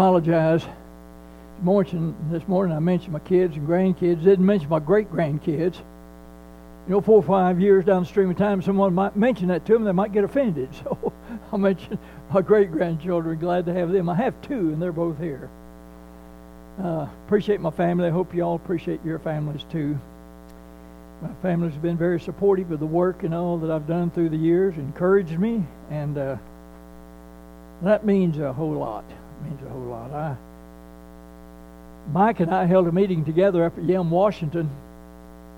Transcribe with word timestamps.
apologize. 0.00 0.64
Morning, 1.60 2.16
this 2.30 2.48
morning 2.48 2.74
I 2.74 2.80
mentioned 2.80 3.12
my 3.12 3.18
kids 3.18 3.54
and 3.58 3.68
grandkids. 3.68 4.24
Didn't 4.24 4.46
mention 4.46 4.70
my 4.70 4.78
great 4.78 5.12
grandkids. 5.12 5.76
You 5.76 6.94
know, 6.94 7.02
four 7.02 7.16
or 7.16 7.22
five 7.22 7.60
years 7.60 7.84
down 7.84 8.04
the 8.04 8.08
stream 8.08 8.30
of 8.30 8.38
time, 8.38 8.62
someone 8.62 8.94
might 8.94 9.14
mention 9.14 9.48
that 9.48 9.66
to 9.66 9.74
them. 9.74 9.84
They 9.84 9.92
might 9.92 10.12
get 10.12 10.24
offended. 10.24 10.70
So 10.82 11.12
I'll 11.52 11.58
mention 11.58 11.98
my 12.32 12.40
great 12.40 12.72
grandchildren. 12.72 13.38
Glad 13.38 13.66
to 13.66 13.74
have 13.74 13.92
them. 13.92 14.08
I 14.08 14.14
have 14.14 14.40
two, 14.40 14.70
and 14.72 14.80
they're 14.80 14.90
both 14.90 15.18
here. 15.18 15.50
Uh, 16.82 17.06
appreciate 17.26 17.60
my 17.60 17.70
family. 17.70 18.06
I 18.06 18.10
hope 18.10 18.34
you 18.34 18.42
all 18.42 18.54
appreciate 18.54 19.04
your 19.04 19.18
families 19.18 19.66
too. 19.70 19.98
My 21.20 21.28
family's 21.42 21.76
been 21.76 21.98
very 21.98 22.20
supportive 22.20 22.72
of 22.72 22.80
the 22.80 22.86
work 22.86 23.22
and 23.22 23.34
all 23.34 23.58
that 23.58 23.70
I've 23.70 23.86
done 23.86 24.10
through 24.10 24.30
the 24.30 24.38
years, 24.38 24.74
encouraged 24.76 25.38
me, 25.38 25.62
and 25.90 26.16
uh, 26.16 26.36
that 27.82 28.06
means 28.06 28.38
a 28.38 28.50
whole 28.50 28.72
lot. 28.72 29.04
Means 29.44 29.62
a 29.62 29.68
whole 29.68 29.80
lot. 29.80 30.12
I, 30.12 30.36
Mike 32.12 32.40
and 32.40 32.52
I 32.52 32.64
held 32.66 32.88
a 32.88 32.92
meeting 32.92 33.24
together 33.24 33.64
up 33.64 33.78
at 33.78 33.84
Yelm, 33.84 34.10
Washington, 34.10 34.70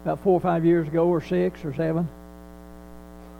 about 0.02 0.20
four 0.20 0.34
or 0.34 0.40
five 0.40 0.64
years 0.64 0.88
ago, 0.88 1.06
or 1.06 1.20
six 1.20 1.64
or 1.64 1.74
seven. 1.74 2.08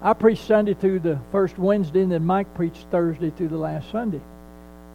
I 0.01 0.15
preached 0.15 0.47
Sunday 0.47 0.75
through 0.75 1.01
the 1.01 1.19
first 1.31 1.59
Wednesday, 1.59 2.03
and 2.03 2.11
then 2.11 2.25
Mike 2.25 2.55
preached 2.55 2.87
Thursday 2.91 3.31
through 3.31 3.49
the 3.49 3.57
last 3.57 3.91
Sunday. 3.91 4.21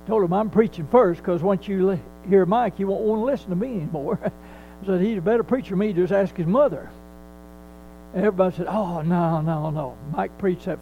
Told 0.08 0.24
him 0.24 0.34
I'm 0.34 0.50
preaching 0.50 0.88
first 0.88 1.22
because 1.22 1.42
once 1.42 1.68
you 1.68 2.00
hear 2.28 2.46
Mike, 2.46 2.80
you 2.80 2.88
won't 2.88 3.04
want 3.04 3.22
to 3.22 3.26
listen 3.26 3.50
to 3.50 3.56
me 3.56 3.68
anymore. 3.68 4.20
I 4.24 4.32
said 4.86 5.02
he's 5.02 5.18
a 5.18 5.22
better 5.22 5.44
preacher 5.44 5.72
than 5.72 5.80
me. 5.80 5.94
Just 5.94 6.14
ask 6.14 6.36
his 6.36 6.48
mother. 6.48 6.90
And 8.14 8.26
everybody 8.26 8.56
said, 8.56 8.68
"Oh 8.68 9.02
no, 9.02 9.42
no, 9.42 9.70
no." 9.70 9.98
Mike 10.12 10.38
preached 10.38 10.66
that 10.66 10.80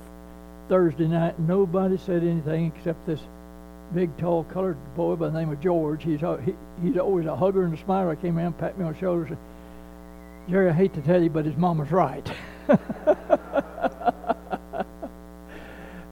Thursday 0.69 1.07
night. 1.07 1.39
Nobody 1.39 1.97
said 1.97 2.23
anything 2.23 2.71
except 2.75 3.05
this 3.05 3.19
big, 3.93 4.15
tall, 4.17 4.43
colored 4.45 4.77
boy 4.95 5.15
by 5.15 5.29
the 5.29 5.37
name 5.37 5.51
of 5.51 5.61
George. 5.61 6.03
He's 6.03 6.19
he, 6.19 6.55
he's 6.83 6.97
always 6.97 7.25
a 7.25 7.35
hugger 7.35 7.63
and 7.63 7.73
a 7.73 7.77
smiler. 7.77 8.15
Came 8.15 8.37
around, 8.37 8.57
pat 8.57 8.77
me 8.77 8.85
on 8.85 8.93
the 8.93 8.99
shoulder, 8.99 9.27
said, 9.27 9.37
"Jerry, 10.49 10.69
I 10.69 10.73
hate 10.73 10.93
to 10.93 11.01
tell 11.01 11.21
you, 11.21 11.29
but 11.29 11.45
his 11.45 11.55
mama's 11.55 11.91
right." 11.91 12.29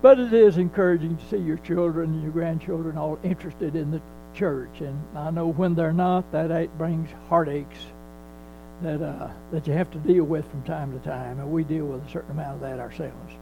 but 0.01 0.19
it 0.19 0.33
is 0.33 0.57
encouraging 0.57 1.17
to 1.17 1.25
see 1.29 1.37
your 1.37 1.57
children 1.57 2.11
and 2.13 2.21
your 2.21 2.31
grandchildren 2.31 2.97
all 2.97 3.17
interested 3.23 3.75
in 3.75 3.91
the 3.91 4.01
church. 4.33 4.81
And 4.81 4.99
I 5.17 5.31
know 5.31 5.47
when 5.47 5.75
they're 5.75 5.93
not, 5.93 6.31
that 6.31 6.77
brings 6.77 7.09
heartaches 7.29 7.85
that 8.81 9.01
uh, 9.01 9.29
that 9.51 9.67
you 9.67 9.73
have 9.73 9.89
to 9.91 9.97
deal 9.99 10.23
with 10.23 10.49
from 10.49 10.63
time 10.63 10.91
to 10.97 10.99
time, 11.07 11.39
and 11.39 11.51
we 11.51 11.63
deal 11.63 11.85
with 11.85 12.05
a 12.05 12.09
certain 12.09 12.31
amount 12.31 12.55
of 12.55 12.61
that 12.61 12.79
ourselves. 12.79 13.33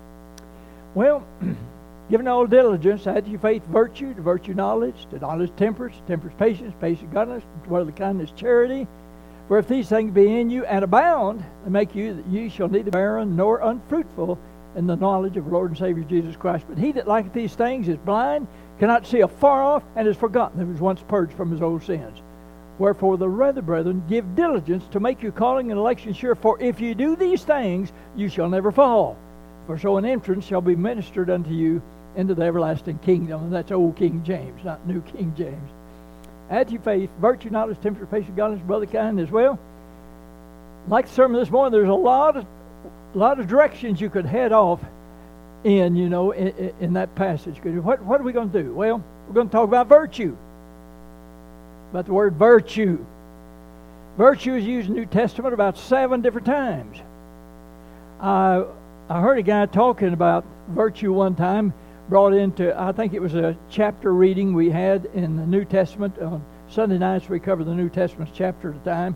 Well, 0.93 1.25
giving 2.11 2.27
all 2.27 2.45
diligence, 2.45 3.07
add 3.07 3.23
to 3.23 3.31
your 3.31 3.39
faith 3.39 3.63
virtue, 3.67 4.13
to 4.13 4.21
virtue 4.21 4.53
knowledge, 4.53 5.07
to 5.09 5.17
knowledge 5.17 5.49
temperance, 5.55 5.95
temperance 6.07 6.37
patience, 6.37 6.75
patience 6.81 7.09
godliness, 7.13 7.43
brotherly 7.65 7.93
kindness 7.93 8.31
charity. 8.35 8.85
For 9.47 9.57
if 9.57 9.69
these 9.69 9.87
things 9.87 10.13
be 10.13 10.39
in 10.39 10.49
you 10.49 10.65
and 10.65 10.83
abound, 10.83 11.41
they 11.63 11.71
make 11.71 11.95
you 11.95 12.15
that 12.15 12.27
ye 12.27 12.49
shall 12.49 12.67
neither 12.67 12.91
barren 12.91 13.37
nor 13.37 13.61
unfruitful 13.61 14.37
in 14.75 14.87
the 14.87 14.95
knowledge 14.97 15.37
of 15.37 15.47
Lord 15.47 15.71
and 15.71 15.77
Savior 15.77 16.03
Jesus 16.03 16.35
Christ. 16.35 16.65
But 16.67 16.77
he 16.77 16.91
that 16.91 17.07
liketh 17.07 17.31
these 17.31 17.55
things 17.55 17.87
is 17.87 17.97
blind, 17.99 18.45
cannot 18.77 19.07
see 19.07 19.21
afar 19.21 19.63
off, 19.63 19.83
and 19.95 20.05
is 20.05 20.17
forgotten 20.17 20.59
that 20.59 20.67
was 20.67 20.81
once 20.81 21.01
purged 21.07 21.33
from 21.33 21.49
his 21.49 21.61
old 21.61 21.81
sins. 21.81 22.21
Wherefore, 22.77 23.15
the 23.15 23.29
rather, 23.29 23.61
brethren, 23.61 24.03
give 24.09 24.35
diligence 24.35 24.85
to 24.91 24.99
make 24.99 25.23
your 25.23 25.31
calling 25.31 25.71
and 25.71 25.79
election 25.79 26.11
sure. 26.11 26.35
For 26.35 26.61
if 26.61 26.81
you 26.81 26.93
do 26.93 27.15
these 27.15 27.43
things, 27.43 27.93
you 28.17 28.27
shall 28.27 28.49
never 28.49 28.71
fall. 28.71 29.15
For 29.65 29.77
so 29.77 29.95
an 29.95 30.03
entrance 30.03 30.45
shall 30.45 30.61
be 30.61 30.75
ministered 30.75 31.29
unto 31.29 31.51
you 31.51 31.81
into 32.15 32.35
the 32.35 32.43
everlasting 32.43 32.99
kingdom. 32.99 33.43
And 33.43 33.53
that's 33.53 33.71
old 33.71 33.95
King 33.95 34.23
James, 34.23 34.63
not 34.63 34.85
New 34.87 35.01
King 35.01 35.33
James. 35.37 35.71
Add 36.49 36.67
to 36.67 36.73
your 36.73 36.81
faith 36.81 37.09
virtue, 37.19 37.49
knowledge, 37.49 37.79
temperance, 37.81 38.11
patience, 38.11 38.33
godliness, 38.35 38.65
brother 38.65 38.85
kind 38.85 39.19
as 39.19 39.31
well. 39.31 39.57
Like 40.87 41.07
the 41.07 41.13
sermon 41.13 41.39
this 41.39 41.49
morning, 41.49 41.71
there's 41.71 41.89
a 41.89 41.93
lot 41.93 42.35
of, 42.37 42.45
lot 43.13 43.39
of 43.39 43.47
directions 43.47 44.01
you 44.01 44.09
could 44.09 44.25
head 44.25 44.51
off 44.51 44.81
in, 45.63 45.95
you 45.95 46.09
know, 46.09 46.31
in, 46.31 46.73
in 46.79 46.93
that 46.93 47.13
passage. 47.15 47.57
What, 47.63 48.01
what 48.03 48.19
are 48.19 48.23
we 48.23 48.33
going 48.33 48.51
to 48.51 48.63
do? 48.63 48.73
Well, 48.73 49.03
we're 49.27 49.33
going 49.33 49.47
to 49.47 49.51
talk 49.51 49.67
about 49.67 49.87
virtue. 49.87 50.35
About 51.91 52.05
the 52.05 52.13
word 52.13 52.35
virtue. 52.35 53.05
Virtue 54.17 54.55
is 54.55 54.65
used 54.65 54.89
in 54.89 54.95
the 54.95 54.99
New 55.01 55.05
Testament 55.05 55.53
about 55.53 55.77
seven 55.77 56.21
different 56.21 56.47
times. 56.47 56.97
I, 58.19 58.65
I 59.09 59.21
heard 59.21 59.37
a 59.37 59.43
guy 59.43 59.65
talking 59.67 60.13
about 60.13 60.45
virtue 60.69 61.13
one 61.13 61.35
time, 61.35 61.73
brought 62.11 62.33
into, 62.33 62.77
I 62.77 62.91
think 62.91 63.13
it 63.13 63.21
was 63.21 63.35
a 63.35 63.55
chapter 63.69 64.13
reading 64.13 64.53
we 64.53 64.69
had 64.69 65.05
in 65.13 65.37
the 65.37 65.45
New 65.45 65.63
Testament. 65.63 66.19
On 66.19 66.43
Sunday 66.67 66.97
nights, 66.97 67.29
we 67.29 67.39
cover 67.39 67.63
the 67.63 67.73
New 67.73 67.87
Testament 67.87 68.31
chapter 68.33 68.71
at 68.71 68.75
a 68.75 68.79
time. 68.79 69.15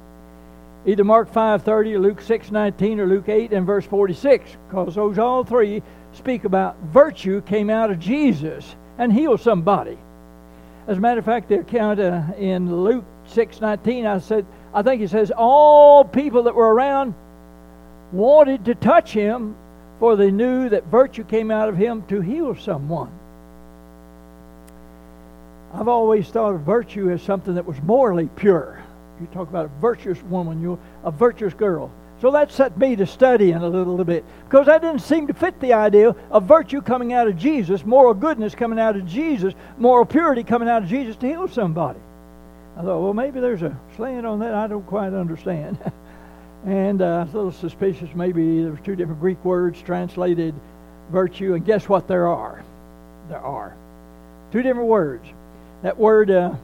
Either 0.85 1.03
Mark 1.03 1.29
5.30 1.29 1.67
or 1.67 1.99
Luke 1.99 2.21
6.19 2.21 2.99
or 2.99 3.05
Luke 3.05 3.27
8 3.27 3.51
and 3.51 3.65
verse 3.65 3.85
46, 3.85 4.49
because 4.69 4.95
those 4.95 5.17
all 5.17 5.43
three 5.43 5.83
speak 6.13 6.45
about 6.45 6.77
virtue 6.83 7.41
came 7.41 7.69
out 7.69 7.91
of 7.91 7.99
Jesus 7.99 8.77
and 8.97 9.11
healed 9.11 9.41
somebody. 9.41 9.97
As 10.87 10.97
a 10.97 11.01
matter 11.01 11.19
of 11.19 11.25
fact, 11.25 11.49
the 11.49 11.59
account 11.59 11.99
uh, 11.99 12.23
in 12.37 12.73
Luke 12.81 13.03
6.19, 13.27 14.05
I 14.05 14.19
said, 14.19 14.45
I 14.73 14.83
think 14.83 15.01
it 15.01 15.09
says, 15.09 15.33
all 15.35 16.05
people 16.05 16.43
that 16.43 16.55
were 16.55 16.73
around 16.73 17.13
wanted 18.13 18.63
to 18.63 18.75
touch 18.75 19.11
him, 19.11 19.57
for 19.99 20.15
they 20.15 20.31
knew 20.31 20.69
that 20.69 20.85
virtue 20.85 21.23
came 21.23 21.51
out 21.51 21.69
of 21.69 21.77
him 21.77 22.03
to 22.07 22.21
heal 22.21 22.55
someone. 22.55 23.11
I've 25.73 25.87
always 25.87 26.27
thought 26.29 26.53
of 26.53 26.61
virtue 26.61 27.11
as 27.11 27.21
something 27.21 27.55
that 27.55 27.65
was 27.65 27.81
morally 27.81 28.29
pure. 28.35 28.81
You 29.19 29.27
talk 29.27 29.49
about 29.49 29.65
a 29.65 29.81
virtuous 29.81 30.21
woman, 30.23 30.61
you 30.61 30.79
a 31.03 31.11
virtuous 31.11 31.53
girl. 31.53 31.91
So 32.21 32.31
that 32.31 32.51
set 32.51 32.77
me 32.77 32.95
to 32.95 33.05
studying 33.05 33.55
a 33.55 33.67
little, 33.67 33.91
little 33.91 34.05
bit 34.05 34.23
because 34.45 34.67
that 34.67 34.81
didn't 34.81 35.01
seem 35.01 35.27
to 35.27 35.33
fit 35.33 35.59
the 35.59 35.73
idea 35.73 36.15
of 36.31 36.43
virtue 36.43 36.81
coming 36.81 37.11
out 37.11 37.27
of 37.27 37.37
Jesus, 37.37 37.85
moral 37.85 38.13
goodness 38.13 38.55
coming 38.55 38.79
out 38.79 38.95
of 38.95 39.05
Jesus, 39.05 39.53
moral 39.77 40.05
purity 40.05 40.43
coming 40.43 40.69
out 40.69 40.83
of 40.83 40.89
Jesus 40.89 41.17
to 41.17 41.27
heal 41.27 41.47
somebody. 41.47 41.99
I 42.77 42.81
thought, 42.81 43.01
well, 43.01 43.13
maybe 43.13 43.39
there's 43.39 43.61
a 43.61 43.77
slant 43.95 44.25
on 44.25 44.39
that 44.39 44.53
I 44.53 44.67
don't 44.67 44.85
quite 44.87 45.13
understand. 45.13 45.77
and 46.65 47.01
uh, 47.01 47.05
I 47.05 47.23
was 47.23 47.33
a 47.33 47.37
little 47.37 47.51
suspicious. 47.51 48.09
Maybe 48.15 48.61
there 48.61 48.71
was 48.71 48.81
two 48.83 48.95
different 48.95 49.19
Greek 49.19 49.43
words 49.45 49.81
translated 49.81 50.53
virtue, 51.11 51.53
and 51.53 51.65
guess 51.65 51.87
what? 51.87 52.07
There 52.07 52.27
are. 52.27 52.63
There 53.29 53.39
are 53.39 53.75
two 54.51 54.61
different 54.61 54.87
words. 54.87 55.27
That 55.83 55.97
word 55.97 56.31
uh, 56.31 56.55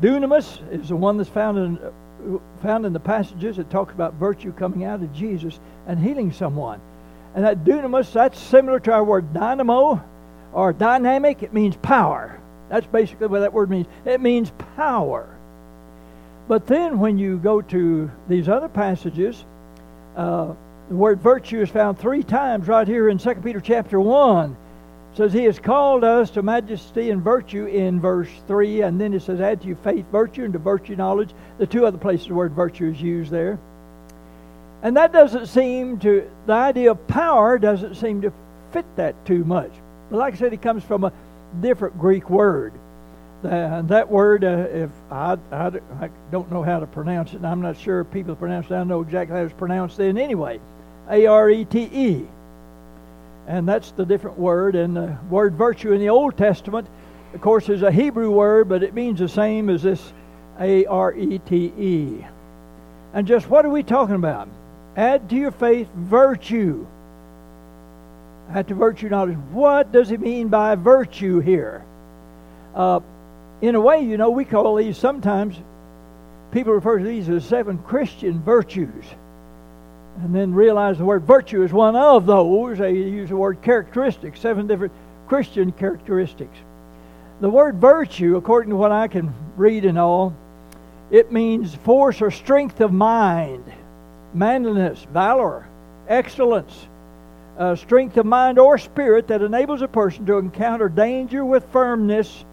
dunamis 0.00 0.60
is 0.72 0.88
the 0.88 0.96
one 0.96 1.16
that's 1.16 1.30
found 1.30 1.58
in 1.58 1.78
found 2.62 2.86
in 2.86 2.92
the 2.92 3.00
passages 3.00 3.56
that 3.56 3.70
talks 3.70 3.92
about 3.92 4.14
virtue 4.14 4.52
coming 4.52 4.84
out 4.84 5.02
of 5.02 5.12
Jesus 5.12 5.58
and 5.86 5.98
healing 5.98 6.32
someone. 6.32 6.80
And 7.34 7.44
that 7.44 7.64
dunamis, 7.64 8.12
that's 8.12 8.40
similar 8.40 8.80
to 8.80 8.92
our 8.92 9.04
word 9.04 9.34
dynamo 9.34 10.02
or 10.52 10.72
dynamic. 10.72 11.42
It 11.42 11.52
means 11.52 11.76
power. 11.76 12.40
That's 12.68 12.86
basically 12.86 13.26
what 13.26 13.40
that 13.40 13.52
word 13.52 13.70
means. 13.70 13.86
It 14.04 14.20
means 14.20 14.52
power. 14.76 15.33
But 16.46 16.66
then 16.66 16.98
when 16.98 17.18
you 17.18 17.38
go 17.38 17.62
to 17.62 18.10
these 18.28 18.48
other 18.48 18.68
passages, 18.68 19.44
uh, 20.16 20.52
the 20.88 20.94
word 20.94 21.20
virtue 21.20 21.62
is 21.62 21.70
found 21.70 21.98
three 21.98 22.22
times 22.22 22.68
right 22.68 22.86
here 22.86 23.08
in 23.08 23.16
2 23.16 23.36
Peter 23.36 23.60
chapter 23.60 23.98
1 23.98 24.56
says 25.14 25.32
he 25.32 25.44
has 25.44 25.58
called 25.58 26.02
us 26.02 26.30
to 26.30 26.42
majesty 26.42 27.10
and 27.10 27.22
virtue 27.22 27.66
in 27.66 28.00
verse 28.00 28.28
3 28.48 28.82
and 28.82 29.00
then 29.00 29.14
it 29.14 29.22
says 29.22 29.40
add 29.40 29.60
to 29.60 29.68
your 29.68 29.76
faith 29.76 30.04
virtue 30.10 30.44
and 30.44 30.52
to 30.52 30.58
virtue 30.58 30.96
knowledge. 30.96 31.30
The 31.58 31.66
two 31.66 31.86
other 31.86 31.98
places 31.98 32.26
the 32.26 32.34
word 32.34 32.52
virtue 32.52 32.90
is 32.90 33.00
used 33.00 33.30
there. 33.30 33.58
And 34.82 34.96
that 34.96 35.12
doesn't 35.12 35.46
seem 35.46 35.98
to 36.00 36.28
the 36.46 36.52
idea 36.52 36.90
of 36.90 37.06
power 37.06 37.58
doesn't 37.58 37.94
seem 37.94 38.20
to 38.22 38.32
fit 38.72 38.84
that 38.96 39.24
too 39.24 39.44
much. 39.44 39.70
But 40.10 40.18
like 40.18 40.34
i 40.34 40.36
said 40.36 40.52
it 40.52 40.60
comes 40.60 40.82
from 40.82 41.04
a 41.04 41.12
different 41.60 41.98
greek 41.98 42.28
word 42.28 42.72
and 43.44 43.88
that 43.88 44.10
word 44.10 44.44
uh, 44.44 44.66
if 44.70 44.90
I, 45.10 45.36
I, 45.52 45.66
I, 46.00 46.10
don't 46.30 46.50
know 46.50 46.62
how 46.62 46.80
to 46.80 46.86
pronounce 46.86 47.32
it 47.32 47.36
and 47.36 47.46
i'm 47.46 47.60
not 47.60 47.76
sure 47.76 48.00
if 48.00 48.10
people 48.10 48.34
pronounce 48.34 48.66
it 48.70 48.74
i 48.74 48.84
know 48.84 49.00
exactly 49.00 49.36
how 49.36 49.44
it's 49.44 49.54
pronounced 49.54 49.96
then 49.96 50.18
anyway 50.18 50.60
a-r-e-t-e 51.10 52.26
and 53.46 53.68
that's 53.68 53.90
the 53.92 54.04
different 54.04 54.38
word. 54.38 54.74
And 54.74 54.96
the 54.96 55.16
word 55.30 55.54
virtue 55.54 55.92
in 55.92 56.00
the 56.00 56.08
Old 56.08 56.36
Testament, 56.36 56.88
of 57.34 57.40
course, 57.40 57.68
is 57.68 57.82
a 57.82 57.90
Hebrew 57.90 58.30
word, 58.30 58.68
but 58.68 58.82
it 58.82 58.94
means 58.94 59.18
the 59.18 59.28
same 59.28 59.68
as 59.68 59.82
this 59.82 60.12
A 60.60 60.86
R 60.86 61.14
E 61.14 61.38
T 61.38 61.72
E. 61.78 62.26
And 63.12 63.26
just 63.26 63.48
what 63.48 63.64
are 63.64 63.70
we 63.70 63.82
talking 63.82 64.14
about? 64.14 64.48
Add 64.96 65.28
to 65.30 65.36
your 65.36 65.50
faith 65.50 65.88
virtue. 65.94 66.86
Add 68.50 68.68
to 68.68 68.74
virtue 68.74 69.08
knowledge. 69.08 69.36
What 69.50 69.92
does 69.92 70.08
he 70.08 70.16
mean 70.16 70.48
by 70.48 70.74
virtue 70.74 71.40
here? 71.40 71.84
Uh, 72.74 73.00
in 73.60 73.74
a 73.74 73.80
way, 73.80 74.02
you 74.02 74.16
know, 74.16 74.30
we 74.30 74.44
call 74.44 74.76
these 74.76 74.98
sometimes, 74.98 75.56
people 76.52 76.72
refer 76.72 76.98
to 76.98 77.04
these 77.04 77.28
as 77.28 77.44
seven 77.44 77.78
Christian 77.78 78.42
virtues 78.42 79.04
and 80.22 80.34
then 80.34 80.54
realize 80.54 80.98
the 80.98 81.04
word 81.04 81.24
virtue 81.24 81.62
is 81.62 81.72
one 81.72 81.96
of 81.96 82.26
those. 82.26 82.78
They 82.78 82.92
use 82.92 83.30
the 83.30 83.36
word 83.36 83.62
characteristics, 83.62 84.40
seven 84.40 84.66
different 84.66 84.92
Christian 85.26 85.72
characteristics. 85.72 86.56
The 87.40 87.50
word 87.50 87.80
virtue, 87.80 88.36
according 88.36 88.70
to 88.70 88.76
what 88.76 88.92
I 88.92 89.08
can 89.08 89.34
read 89.56 89.84
and 89.84 89.98
all, 89.98 90.34
it 91.10 91.32
means 91.32 91.74
force 91.74 92.22
or 92.22 92.30
strength 92.30 92.80
of 92.80 92.92
mind, 92.92 93.64
manliness, 94.32 95.04
valor, 95.12 95.66
excellence, 96.08 96.86
uh, 97.58 97.76
strength 97.76 98.16
of 98.16 98.26
mind 98.26 98.58
or 98.58 98.78
spirit 98.78 99.28
that 99.28 99.42
enables 99.42 99.82
a 99.82 99.88
person 99.88 100.26
to 100.26 100.38
encounter 100.38 100.88
danger 100.88 101.44
with 101.44 101.64
firmness, 101.72 102.44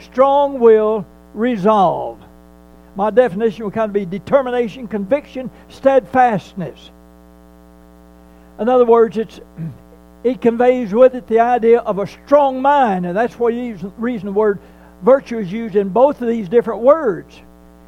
strong 0.00 0.58
will, 0.58 1.06
resolve. 1.34 2.18
My 2.96 3.10
definition 3.10 3.64
would 3.64 3.74
kind 3.74 3.88
of 3.88 3.92
be 3.92 4.04
determination, 4.04 4.88
conviction, 4.88 5.50
steadfastness. 5.68 6.90
In 8.58 8.68
other 8.68 8.84
words, 8.84 9.16
it's 9.16 9.40
it 10.24 10.40
conveys 10.40 10.92
with 10.92 11.14
it 11.14 11.26
the 11.26 11.40
idea 11.40 11.80
of 11.80 11.98
a 11.98 12.06
strong 12.06 12.60
mind, 12.60 13.06
and 13.06 13.16
that's 13.16 13.38
why 13.38 13.52
the 13.52 13.92
reason 13.96 14.26
the 14.26 14.32
word 14.32 14.58
virtue 15.02 15.38
is 15.38 15.50
used 15.50 15.76
in 15.76 15.88
both 15.88 16.20
of 16.20 16.28
these 16.28 16.48
different 16.48 16.82
words. 16.82 17.40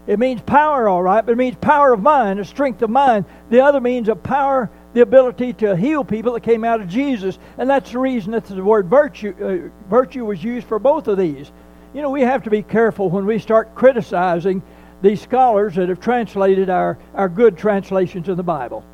It 0.07 0.19
means 0.19 0.41
power, 0.41 0.89
all 0.89 1.03
right, 1.03 1.25
but 1.25 1.33
it 1.33 1.37
means 1.37 1.57
power 1.61 1.93
of 1.93 2.01
mind, 2.01 2.41
a 2.41 2.45
strength 2.45 2.83
of 2.83 2.91
mind. 2.91 3.25
The 3.51 3.61
other 3.61 3.81
means 3.81 4.09
a 4.09 4.17
power, 4.17 4.69
the 4.95 5.03
ability 5.03 5.53
to 5.55 5.77
heal 5.77 6.05
people 6.05 6.33
that 6.33 6.43
came 6.43 6.65
out 6.65 6.81
of 6.81 6.89
Jesus, 6.89 7.39
and 7.57 7.71
that's 7.71 7.93
the 7.93 7.99
reason 7.99 8.33
that 8.33 8.47
the 8.47 8.65
word 8.65 8.87
virtue, 8.89 9.35
uh, 9.41 9.89
virtue 9.89 10.25
was 10.25 10.43
used 10.43 10.67
for 10.67 10.79
both 10.81 11.07
of 11.07 11.19
these. 11.19 11.53
You 11.95 12.01
know, 12.01 12.11
we 12.11 12.23
have 12.23 12.45
to 12.45 12.51
be 12.51 12.63
careful 12.63 13.11
when 13.11 13.27
we 13.27 13.39
start 13.39 13.75
criticizing 13.75 14.63
these 15.03 15.21
scholars 15.21 15.75
that 15.75 15.89
have 15.89 16.01
translated 16.01 16.71
our, 16.71 16.99
our 17.15 17.29
good 17.29 17.59
translations 17.59 18.29
of 18.29 18.37
the 18.37 18.43
Bible. 18.43 18.85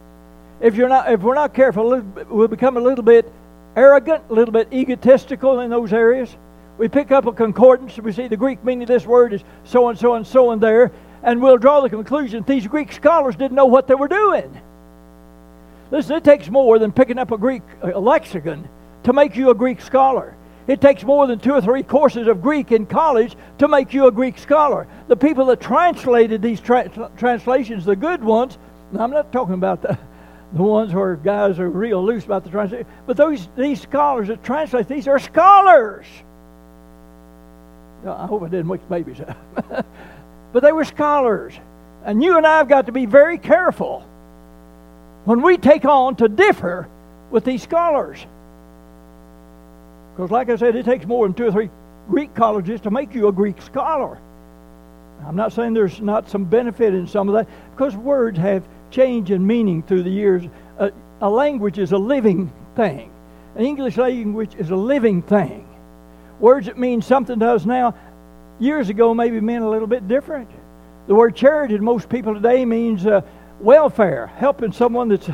If, 0.60 0.74
you're 0.74 0.88
not, 0.88 1.12
if 1.12 1.20
we're 1.20 1.34
not 1.34 1.54
careful, 1.54 2.02
we'll 2.28 2.48
become 2.48 2.76
a 2.76 2.80
little 2.80 3.04
bit 3.04 3.30
arrogant, 3.76 4.24
a 4.30 4.32
little 4.32 4.52
bit 4.52 4.72
egotistical 4.72 5.60
in 5.60 5.70
those 5.70 5.92
areas. 5.92 6.36
We 6.78 6.88
pick 6.88 7.12
up 7.12 7.26
a 7.26 7.32
concordance, 7.32 7.96
and 7.96 8.04
we 8.04 8.12
see 8.12 8.26
the 8.26 8.36
Greek 8.36 8.64
meaning 8.64 8.82
of 8.82 8.88
this 8.88 9.06
word 9.06 9.32
is 9.32 9.42
so 9.64 9.88
and 9.88 9.98
so 9.98 10.14
and 10.14 10.26
so 10.26 10.50
and 10.50 10.60
there, 10.60 10.90
and 11.22 11.40
we'll 11.40 11.58
draw 11.58 11.80
the 11.80 11.90
conclusion 11.90 12.44
these 12.46 12.66
Greek 12.66 12.92
scholars 12.92 13.36
didn't 13.36 13.54
know 13.54 13.66
what 13.66 13.86
they 13.86 13.94
were 13.94 14.08
doing. 14.08 14.60
Listen, 15.90 16.16
it 16.16 16.24
takes 16.24 16.48
more 16.48 16.78
than 16.78 16.92
picking 16.92 17.18
up 17.18 17.30
a 17.30 17.38
Greek 17.38 17.62
a 17.82 17.98
lexicon 17.98 18.68
to 19.04 19.12
make 19.12 19.36
you 19.36 19.50
a 19.50 19.54
Greek 19.54 19.80
scholar. 19.80 20.36
It 20.68 20.82
takes 20.82 21.02
more 21.02 21.26
than 21.26 21.38
two 21.38 21.54
or 21.54 21.62
three 21.62 21.82
courses 21.82 22.28
of 22.28 22.42
Greek 22.42 22.72
in 22.72 22.84
college 22.84 23.34
to 23.56 23.66
make 23.66 23.94
you 23.94 24.06
a 24.06 24.12
Greek 24.12 24.38
scholar. 24.38 24.86
The 25.08 25.16
people 25.16 25.46
that 25.46 25.60
translated 25.60 26.42
these 26.42 26.60
tra- 26.60 27.10
translations, 27.16 27.86
the 27.86 27.96
good 27.96 28.22
ones, 28.22 28.58
I'm 28.96 29.10
not 29.10 29.32
talking 29.32 29.54
about 29.54 29.80
the, 29.80 29.98
the 30.52 30.62
ones 30.62 30.92
where 30.92 31.16
guys 31.16 31.58
are 31.58 31.70
real 31.70 32.04
loose 32.04 32.26
about 32.26 32.44
the 32.44 32.50
translation, 32.50 32.86
but 33.06 33.16
those 33.16 33.48
these 33.56 33.80
scholars 33.80 34.28
that 34.28 34.44
translate 34.44 34.88
these 34.88 35.08
are 35.08 35.18
scholars. 35.18 36.06
I 38.06 38.26
hope 38.26 38.42
I 38.42 38.48
didn't 38.48 38.68
wake 38.68 38.86
babies 38.90 39.20
up. 39.20 39.36
but 40.52 40.62
they 40.62 40.72
were 40.72 40.84
scholars. 40.84 41.54
And 42.04 42.22
you 42.22 42.36
and 42.36 42.46
I 42.46 42.58
have 42.58 42.68
got 42.68 42.86
to 42.86 42.92
be 42.92 43.06
very 43.06 43.38
careful 43.38 44.06
when 45.24 45.40
we 45.42 45.56
take 45.56 45.86
on 45.86 46.16
to 46.16 46.28
differ 46.28 46.88
with 47.30 47.44
these 47.44 47.62
scholars. 47.62 48.24
Because, 50.18 50.32
like 50.32 50.50
I 50.50 50.56
said, 50.56 50.74
it 50.74 50.84
takes 50.84 51.06
more 51.06 51.24
than 51.24 51.32
two 51.32 51.46
or 51.46 51.52
three 51.52 51.70
Greek 52.08 52.34
colleges 52.34 52.80
to 52.80 52.90
make 52.90 53.14
you 53.14 53.28
a 53.28 53.32
Greek 53.32 53.62
scholar. 53.62 54.18
I'm 55.24 55.36
not 55.36 55.52
saying 55.52 55.74
there's 55.74 56.00
not 56.00 56.28
some 56.28 56.44
benefit 56.44 56.92
in 56.92 57.06
some 57.06 57.28
of 57.28 57.36
that, 57.36 57.46
because 57.70 57.94
words 57.94 58.36
have 58.36 58.66
change 58.90 59.30
in 59.30 59.46
meaning 59.46 59.80
through 59.80 60.02
the 60.02 60.10
years. 60.10 60.42
Uh, 60.76 60.90
a 61.20 61.30
language 61.30 61.78
is 61.78 61.92
a 61.92 61.96
living 61.96 62.52
thing. 62.74 63.12
An 63.54 63.64
English 63.64 63.96
language 63.96 64.56
is 64.56 64.70
a 64.70 64.76
living 64.76 65.22
thing. 65.22 65.68
Words 66.40 66.66
that 66.66 66.76
mean 66.76 67.00
something 67.00 67.38
to 67.38 67.50
us 67.50 67.64
now, 67.64 67.94
years 68.58 68.88
ago 68.88 69.14
maybe 69.14 69.40
meant 69.40 69.62
a 69.62 69.70
little 69.70 69.86
bit 69.86 70.08
different. 70.08 70.50
The 71.06 71.14
word 71.14 71.36
charity 71.36 71.76
to 71.76 71.82
most 71.84 72.08
people 72.08 72.34
today 72.34 72.64
means 72.64 73.06
uh, 73.06 73.20
welfare, 73.60 74.26
helping 74.26 74.72
someone 74.72 75.10
that's 75.10 75.30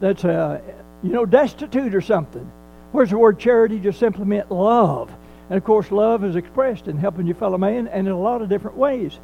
that's 0.00 0.26
uh, 0.26 0.60
you 1.02 1.12
know 1.12 1.24
destitute 1.24 1.94
or 1.94 2.02
something. 2.02 2.52
Whereas 2.92 3.10
the 3.10 3.18
word 3.18 3.38
charity 3.38 3.78
just 3.78 3.98
simply 3.98 4.24
meant 4.24 4.50
love. 4.50 5.10
And 5.50 5.56
of 5.56 5.64
course, 5.64 5.90
love 5.90 6.24
is 6.24 6.36
expressed 6.36 6.88
in 6.88 6.96
helping 6.96 7.26
your 7.26 7.36
fellow 7.36 7.58
man 7.58 7.88
and 7.88 8.06
in 8.06 8.12
a 8.12 8.18
lot 8.18 8.42
of 8.42 8.48
different 8.48 8.76
ways. 8.76 9.18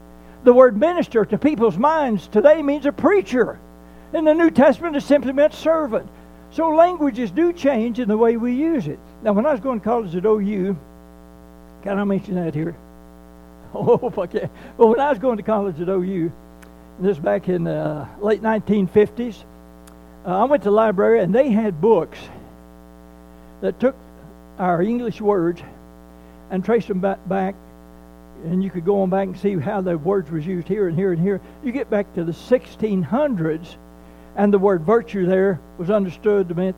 The 0.45 0.53
word 0.53 0.77
minister 0.77 1.25
to 1.25 1.39
people's 1.39 1.79
minds 1.79 2.29
today 2.29 2.63
means 2.63 2.87
a 2.87 2.93
preacher. 2.93 3.59
In 4.13 4.25
the 4.25 4.35
New 4.35 4.51
Testament, 4.51 4.97
it 4.97 5.03
simply 5.03 5.33
meant 5.33 5.55
servant. 5.55 6.09
So 6.51 6.69
languages 6.69 7.31
do 7.31 7.53
change 7.53 7.99
in 7.99 8.09
the 8.09 8.17
way 8.17 8.37
we 8.37 8.55
use 8.55 8.87
it. 8.87 8.99
Now, 9.23 9.33
when 9.33 9.47
I 9.47 9.53
was 9.53 9.61
going 9.61 9.81
to 9.81 9.85
college 9.85 10.15
at 10.15 10.25
OU, 10.25 10.77
can 11.83 11.99
I 11.99 12.05
mention 12.05 12.37
that 12.37 12.55
here? 12.55 12.77
Oh, 13.77 14.13
okay. 14.19 14.49
Well, 14.77 14.91
when 14.91 15.01
I 15.01 15.11
was 15.11 15.19
going 15.19 15.37
to 15.39 15.43
college 15.43 15.81
at 15.81 15.89
OU, 15.89 16.31
this 17.01 17.19
back 17.19 17.49
in 17.49 17.65
the 17.65 17.75
uh, 17.75 18.09
late 18.21 18.41
1950s, 18.41 19.43
uh, 20.25 20.29
I 20.29 20.45
went 20.45 20.63
to 20.63 20.69
the 20.69 20.77
library 20.77 21.19
and 21.23 21.35
they 21.35 21.51
had 21.51 21.81
books 21.81 22.21
that 23.65 23.81
took 23.81 23.97
our 24.59 24.83
English 24.83 25.23
words 25.23 25.63
and 26.51 26.63
traced 26.63 26.87
them 26.87 27.01
back, 27.01 27.27
back 27.27 27.55
and 28.45 28.63
you 28.63 28.69
could 28.69 28.85
go 28.85 29.01
on 29.01 29.09
back 29.09 29.27
and 29.27 29.39
see 29.39 29.57
how 29.57 29.81
the 29.81 29.97
words 29.97 30.31
was 30.31 30.47
used 30.47 30.69
here 30.69 30.87
and 30.87 30.99
here 30.99 31.13
and 31.13 31.23
here. 31.23 31.41
You 31.65 31.73
get 31.73 31.89
back 31.89 32.13
to 32.15 32.25
the 32.25 32.33
1600s, 32.33 33.77
and 34.37 34.53
the 34.53 34.59
word 34.59 34.83
virtue 34.83 35.25
there 35.25 35.59
was 35.79 35.89
understood 35.89 36.51
to 36.51 36.55
mean 36.55 36.75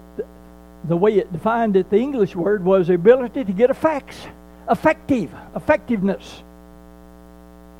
the 0.84 0.96
way 0.96 1.14
it 1.14 1.32
defined 1.32 1.74
it. 1.74 1.90
The 1.90 1.96
English 1.96 2.36
word 2.36 2.64
was 2.64 2.88
ability 2.88 3.44
to 3.44 3.52
get 3.52 3.68
effects, 3.70 4.24
effective, 4.70 5.34
effectiveness. 5.56 6.44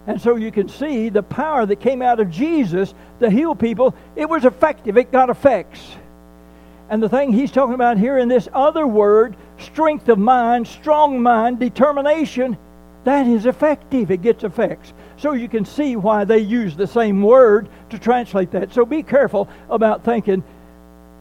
And 0.09 0.21
so 0.21 0.35
you 0.35 0.51
can 0.51 0.69
see 0.69 1.11
the 1.11 1.23
power 1.23 1.65
that 1.65 1.79
came 1.79 2.03
out 2.03 2.19
of 2.19 2.29
Jesus 2.29 2.93
to 3.21 3.31
heal 3.31 3.55
people. 3.55 3.95
It 4.17 4.29
was 4.29 4.45
effective. 4.45 4.97
It 4.97 5.13
got 5.13 5.31
effects. 5.31 5.97
And 6.89 7.03
the 7.03 7.09
thing 7.09 7.33
he's 7.33 7.51
talking 7.51 7.75
about 7.75 7.99
here 7.99 8.19
in 8.19 8.29
this 8.29 8.49
other 8.53 8.87
word, 8.87 9.37
strength 9.59 10.09
of 10.09 10.19
mind, 10.19 10.69
strong 10.69 11.21
mind, 11.21 11.59
determination, 11.59 12.57
that 13.05 13.27
is 13.27 13.47
effective. 13.47 14.11
It 14.11 14.23
gets 14.23 14.45
effects. 14.45 14.93
So 15.17 15.33
you 15.33 15.49
can 15.49 15.65
see 15.65 15.97
why 15.97 16.25
they 16.25 16.39
use 16.39 16.77
the 16.77 16.87
same 16.87 17.23
word 17.23 17.69
to 17.91 17.99
translate 17.99 18.51
that. 18.53 18.73
So 18.73 18.85
be 18.85 19.03
careful 19.03 19.49
about 19.69 20.05
thinking 20.05 20.45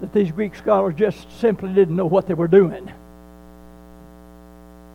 that 0.02 0.14
these 0.14 0.32
Greek 0.32 0.56
scholars 0.56 0.96
just 0.96 1.32
simply 1.40 1.74
didn't 1.74 1.96
know 1.96 2.06
what 2.06 2.28
they 2.28 2.34
were 2.34 2.48
doing. 2.48 2.92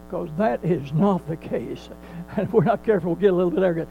Because 0.07 0.29
that 0.39 0.65
is 0.65 0.93
not 0.93 1.27
the 1.29 1.37
case. 1.37 1.89
And 2.37 2.47
if 2.47 2.53
we're 2.53 2.63
not 2.63 2.85
careful, 2.85 3.11
we'll 3.11 3.21
get 3.21 3.33
a 3.33 3.35
little 3.35 3.51
bit 3.51 3.65
arrogant. 3.65 3.89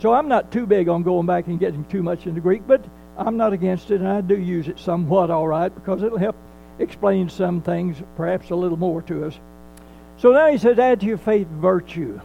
So 0.00 0.12
I'm 0.12 0.28
not 0.28 0.52
too 0.52 0.66
big 0.66 0.90
on 0.90 1.02
going 1.02 1.26
back 1.26 1.46
and 1.46 1.58
getting 1.58 1.82
too 1.86 2.02
much 2.02 2.26
into 2.26 2.42
Greek, 2.42 2.66
but 2.66 2.84
I'm 3.20 3.36
not 3.36 3.52
against 3.52 3.90
it, 3.90 4.00
and 4.00 4.08
I 4.08 4.22
do 4.22 4.38
use 4.38 4.66
it 4.66 4.78
somewhat 4.78 5.30
all 5.30 5.46
right 5.46 5.72
because 5.72 6.02
it'll 6.02 6.18
help 6.18 6.36
explain 6.78 7.28
some 7.28 7.60
things 7.60 7.98
perhaps 8.16 8.48
a 8.48 8.56
little 8.56 8.78
more 8.78 9.02
to 9.02 9.26
us. 9.26 9.38
So 10.16 10.32
now 10.32 10.50
he 10.50 10.56
says, 10.56 10.78
add 10.78 11.00
to 11.00 11.06
your 11.06 11.18
faith 11.18 11.46
virtue. 11.48 12.18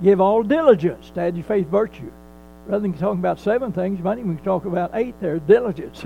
Give 0.00 0.20
all 0.20 0.44
diligence 0.44 1.10
to 1.10 1.20
add 1.20 1.34
to 1.34 1.38
your 1.38 1.46
faith 1.46 1.66
virtue. 1.66 2.12
Rather 2.66 2.82
than 2.82 2.92
talking 2.92 3.18
about 3.18 3.40
seven 3.40 3.72
things, 3.72 3.98
you 3.98 4.04
might 4.04 4.18
even 4.18 4.38
talk 4.38 4.66
about 4.66 4.92
eight 4.94 5.20
there, 5.20 5.40
diligence. 5.40 6.02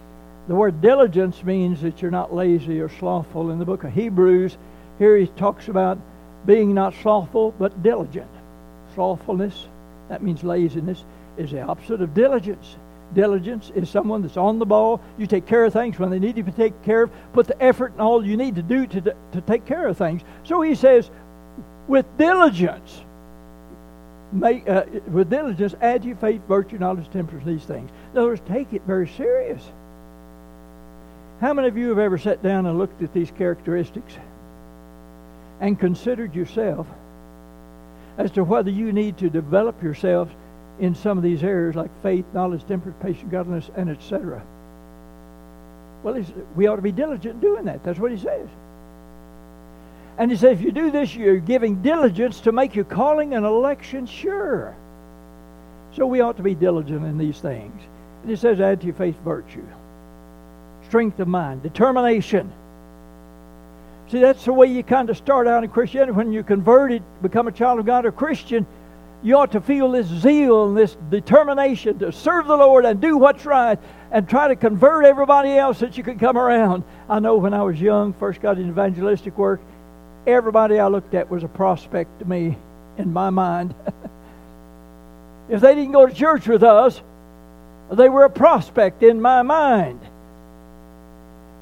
the 0.48 0.54
word 0.54 0.80
diligence 0.80 1.44
means 1.44 1.82
that 1.82 2.02
you're 2.02 2.10
not 2.10 2.34
lazy 2.34 2.80
or 2.80 2.88
slothful. 2.88 3.50
In 3.52 3.60
the 3.60 3.64
book 3.64 3.84
of 3.84 3.92
Hebrews, 3.92 4.56
here 4.98 5.16
he 5.16 5.28
talks 5.28 5.68
about 5.68 5.98
being 6.46 6.74
not 6.74 6.94
slothful, 6.94 7.54
but 7.58 7.82
diligent. 7.84 8.30
Slothfulness, 8.94 9.68
that 10.08 10.22
means 10.22 10.42
laziness, 10.42 11.04
is 11.36 11.52
the 11.52 11.60
opposite 11.60 12.02
of 12.02 12.12
diligence. 12.12 12.76
Diligence 13.14 13.70
is 13.74 13.88
someone 13.88 14.22
that's 14.22 14.36
on 14.36 14.58
the 14.58 14.66
ball. 14.66 15.00
You 15.16 15.26
take 15.26 15.46
care 15.46 15.64
of 15.64 15.72
things 15.72 15.98
when 15.98 16.10
they 16.10 16.18
need 16.18 16.36
to 16.36 16.42
be 16.42 16.52
taken 16.52 16.78
care 16.82 17.04
of. 17.04 17.10
Put 17.32 17.46
the 17.46 17.62
effort 17.62 17.92
and 17.92 18.00
all 18.00 18.24
you 18.24 18.36
need 18.36 18.56
to 18.56 18.62
do 18.62 18.86
to, 18.86 19.00
to 19.32 19.40
take 19.46 19.64
care 19.64 19.86
of 19.86 19.96
things. 19.96 20.22
So 20.44 20.60
he 20.60 20.74
says, 20.74 21.10
with 21.88 22.04
diligence, 22.18 23.04
make, 24.32 24.68
uh, 24.68 24.84
with 25.08 25.30
diligence, 25.30 25.74
add 25.80 26.04
your 26.04 26.16
faith, 26.16 26.42
virtue, 26.48 26.78
knowledge, 26.78 27.08
temperance, 27.10 27.46
these 27.46 27.64
things. 27.64 27.90
In 28.12 28.18
other 28.18 28.28
words, 28.28 28.42
take 28.48 28.72
it 28.72 28.82
very 28.82 29.08
serious. 29.08 29.62
How 31.40 31.52
many 31.52 31.68
of 31.68 31.76
you 31.76 31.90
have 31.90 31.98
ever 31.98 32.18
sat 32.18 32.42
down 32.42 32.66
and 32.66 32.78
looked 32.78 33.02
at 33.02 33.12
these 33.12 33.30
characteristics 33.30 34.14
and 35.60 35.78
considered 35.78 36.34
yourself 36.34 36.86
as 38.18 38.30
to 38.32 38.44
whether 38.44 38.70
you 38.70 38.92
need 38.92 39.18
to 39.18 39.30
develop 39.30 39.82
yourself 39.82 40.28
in 40.78 40.94
some 40.94 41.16
of 41.16 41.24
these 41.24 41.42
areas 41.42 41.74
like 41.76 41.90
faith, 42.02 42.24
knowledge, 42.34 42.66
temperance, 42.66 42.98
patience, 43.02 43.30
godliness, 43.30 43.70
and 43.76 43.90
etc. 43.90 44.42
Well, 46.02 46.22
we 46.54 46.66
ought 46.66 46.76
to 46.76 46.82
be 46.82 46.92
diligent 46.92 47.34
in 47.34 47.40
doing 47.40 47.64
that. 47.64 47.82
That's 47.82 47.98
what 47.98 48.10
he 48.10 48.18
says. 48.18 48.48
And 50.18 50.30
he 50.30 50.36
says, 50.36 50.58
if 50.58 50.64
you 50.64 50.72
do 50.72 50.90
this, 50.90 51.14
you're 51.14 51.38
giving 51.38 51.82
diligence 51.82 52.40
to 52.42 52.52
make 52.52 52.74
your 52.74 52.84
calling 52.84 53.34
and 53.34 53.44
election 53.44 54.06
sure. 54.06 54.74
So 55.94 56.06
we 56.06 56.20
ought 56.20 56.36
to 56.38 56.42
be 56.42 56.54
diligent 56.54 57.04
in 57.04 57.18
these 57.18 57.38
things. 57.38 57.82
And 58.22 58.30
he 58.30 58.36
says, 58.36 58.60
add 58.60 58.80
to 58.80 58.86
your 58.86 58.94
faith 58.94 59.16
virtue, 59.24 59.64
strength 60.86 61.18
of 61.20 61.28
mind, 61.28 61.62
determination. 61.62 62.52
See, 64.08 64.20
that's 64.20 64.44
the 64.44 64.52
way 64.52 64.68
you 64.68 64.82
kind 64.82 65.10
of 65.10 65.16
start 65.16 65.48
out 65.48 65.64
in 65.64 65.70
Christianity. 65.70 66.12
When 66.12 66.32
you 66.32 66.42
converted, 66.44 67.02
become 67.22 67.48
a 67.48 67.52
child 67.52 67.80
of 67.80 67.86
God 67.86 68.06
or 68.06 68.12
Christian, 68.12 68.66
you 69.22 69.36
ought 69.36 69.52
to 69.52 69.60
feel 69.60 69.90
this 69.90 70.06
zeal 70.06 70.66
and 70.66 70.76
this 70.76 70.96
determination 71.10 71.98
to 71.98 72.12
serve 72.12 72.46
the 72.46 72.56
Lord 72.56 72.84
and 72.84 73.00
do 73.00 73.16
what's 73.16 73.44
right 73.44 73.78
and 74.10 74.28
try 74.28 74.48
to 74.48 74.56
convert 74.56 75.04
everybody 75.04 75.52
else 75.52 75.80
that 75.80 75.96
you 75.96 76.04
can 76.04 76.18
come 76.18 76.36
around. 76.36 76.84
I 77.08 77.18
know 77.18 77.36
when 77.36 77.54
I 77.54 77.62
was 77.62 77.80
young, 77.80 78.12
first 78.12 78.40
got 78.40 78.58
in 78.58 78.68
evangelistic 78.68 79.36
work, 79.36 79.60
everybody 80.26 80.78
I 80.78 80.88
looked 80.88 81.14
at 81.14 81.30
was 81.30 81.42
a 81.42 81.48
prospect 81.48 82.20
to 82.20 82.24
me 82.24 82.56
in 82.98 83.12
my 83.12 83.30
mind. 83.30 83.74
if 85.48 85.60
they 85.60 85.74
didn't 85.74 85.92
go 85.92 86.06
to 86.06 86.14
church 86.14 86.46
with 86.46 86.62
us, 86.62 87.02
they 87.90 88.08
were 88.08 88.24
a 88.24 88.30
prospect 88.30 89.02
in 89.02 89.20
my 89.20 89.42
mind. 89.42 90.00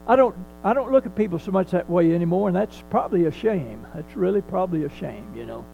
I 0.07 0.17
don't 0.17 0.35
I 0.63 0.73
don't 0.73 0.93
look 0.93 1.05
at 1.05 1.15
people 1.15 1.39
so 1.39 1.51
much 1.51 1.73
that 1.73 1.89
way 1.91 2.15
anymore, 2.15 2.49
and 2.49 2.57
that's 2.57 2.83
probably 2.89 3.27
a 3.27 3.31
shame. 3.31 3.87
That's 3.95 4.17
really 4.17 4.41
probably 4.41 4.85
a 4.85 4.89
shame, 4.97 5.27
you 5.37 5.45
know, 5.45 5.65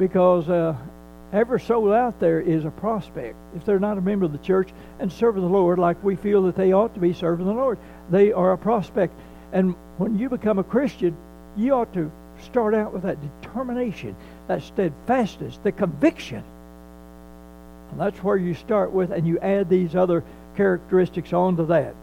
because 0.00 0.48
uh, 0.48 0.74
every 1.30 1.60
soul 1.60 1.92
out 1.92 2.18
there 2.18 2.40
is 2.40 2.64
a 2.64 2.70
prospect. 2.70 3.36
If 3.54 3.66
they're 3.66 3.78
not 3.78 3.98
a 3.98 4.00
member 4.00 4.24
of 4.24 4.32
the 4.32 4.38
church 4.38 4.70
and 4.98 5.12
serving 5.12 5.42
the 5.42 5.48
Lord 5.48 5.78
like 5.78 6.02
we 6.02 6.16
feel 6.16 6.42
that 6.44 6.56
they 6.56 6.72
ought 6.72 6.94
to 6.94 7.00
be 7.00 7.12
serving 7.12 7.44
the 7.44 7.52
Lord, 7.52 7.78
they 8.10 8.32
are 8.32 8.52
a 8.52 8.58
prospect. 8.58 9.12
And 9.52 9.74
when 9.98 10.18
you 10.18 10.30
become 10.30 10.58
a 10.58 10.64
Christian, 10.64 11.14
you 11.54 11.74
ought 11.74 11.92
to 11.92 12.10
start 12.42 12.74
out 12.74 12.94
with 12.94 13.02
that 13.02 13.18
determination, 13.42 14.16
that 14.48 14.62
steadfastness, 14.62 15.60
the 15.62 15.70
conviction. 15.70 16.42
And 17.90 18.00
that's 18.00 18.24
where 18.24 18.38
you 18.38 18.54
start 18.54 18.92
with, 18.92 19.10
and 19.10 19.26
you 19.26 19.38
add 19.40 19.68
these 19.68 19.94
other 19.94 20.24
characteristics 20.56 21.34
onto 21.34 21.66
that. 21.66 21.94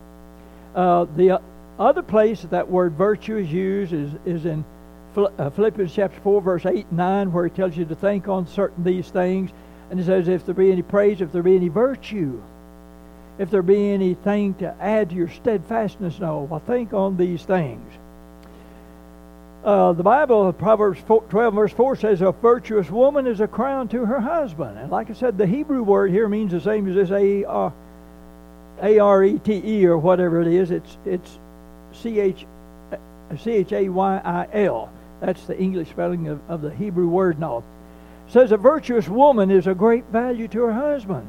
Uh, 0.75 1.07
the 1.15 1.41
other 1.79 2.03
place 2.03 2.41
that 2.41 2.51
that 2.51 2.69
word 2.69 2.93
virtue 2.93 3.37
is 3.37 3.51
used 3.51 3.91
is, 3.91 4.11
is 4.23 4.45
in 4.45 4.63
uh, 4.63 4.76
Philippians 5.17 5.93
chapter 5.93 6.19
4, 6.19 6.41
verse 6.41 6.65
8 6.65 6.85
and 6.89 6.97
9, 6.97 7.33
where 7.33 7.45
he 7.45 7.49
tells 7.49 7.75
you 7.75 7.85
to 7.85 7.95
think 7.95 8.27
on 8.27 8.45
certain 8.45 8.83
these 8.83 9.09
things. 9.09 9.49
And 9.89 9.99
he 9.99 10.05
says, 10.05 10.27
if 10.27 10.45
there 10.45 10.53
be 10.53 10.71
any 10.71 10.83
praise, 10.83 11.21
if 11.21 11.31
there 11.31 11.41
be 11.41 11.55
any 11.55 11.69
virtue, 11.69 12.39
if 13.39 13.49
there 13.49 13.63
be 13.63 13.91
anything 13.91 14.53
to 14.55 14.75
add 14.79 15.09
to 15.09 15.15
your 15.15 15.29
steadfastness, 15.29 16.19
no, 16.19 16.41
well, 16.41 16.59
think 16.59 16.93
on 16.93 17.17
these 17.17 17.43
things. 17.43 17.91
Uh, 19.63 19.93
the 19.93 20.03
Bible, 20.03 20.53
Proverbs 20.53 20.99
4, 21.07 21.23
12, 21.23 21.53
verse 21.53 21.73
4 21.73 21.95
says, 21.95 22.21
A 22.21 22.31
virtuous 22.31 22.89
woman 22.91 23.25
is 23.25 23.41
a 23.41 23.47
crown 23.47 23.87
to 23.89 24.05
her 24.05 24.19
husband. 24.19 24.77
And 24.77 24.91
like 24.91 25.09
I 25.09 25.13
said, 25.13 25.37
the 25.37 25.47
Hebrew 25.47 25.81
word 25.81 26.11
here 26.11 26.29
means 26.29 26.51
the 26.51 26.61
same 26.61 26.87
as 26.87 26.95
this 26.95 27.11
A 27.11 27.43
R 27.43 29.23
E 29.23 29.39
T 29.39 29.61
E 29.65 29.85
or 29.87 29.97
whatever 29.97 30.41
it 30.41 30.47
is. 30.47 30.69
It's, 30.69 30.97
it's 31.05 31.39
C 31.91 32.19
H 32.19 32.45
C 33.37 33.51
H 33.51 33.71
A 33.73 33.89
Y 33.89 34.21
I 34.23 34.47
L. 34.53 34.89
That's 35.19 35.45
the 35.45 35.57
English 35.57 35.89
spelling 35.89 36.27
of, 36.27 36.39
of 36.49 36.61
the 36.61 36.73
Hebrew 36.73 37.07
word 37.07 37.39
now. 37.39 37.63
Says 38.29 38.51
a 38.51 38.57
virtuous 38.57 39.07
woman 39.07 39.51
is 39.51 39.67
a 39.67 39.73
great 39.73 40.05
value 40.05 40.47
to 40.49 40.61
her 40.61 40.73
husband. 40.73 41.27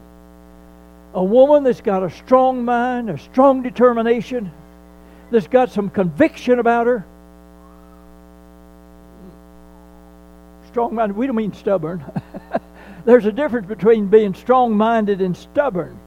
A 1.14 1.24
woman 1.24 1.64
that's 1.64 1.80
got 1.80 2.02
a 2.02 2.10
strong 2.10 2.64
mind, 2.64 3.08
a 3.08 3.18
strong 3.18 3.62
determination, 3.62 4.52
that's 5.30 5.46
got 5.46 5.70
some 5.70 5.90
conviction 5.90 6.58
about 6.58 6.86
her. 6.86 7.06
Strong 10.68 10.94
minded, 10.94 11.16
we 11.16 11.26
don't 11.26 11.36
mean 11.36 11.52
stubborn. 11.54 12.04
There's 13.04 13.24
a 13.24 13.32
difference 13.32 13.66
between 13.66 14.08
being 14.08 14.34
strong 14.34 14.76
minded 14.76 15.22
and 15.22 15.34
stubborn. 15.34 15.98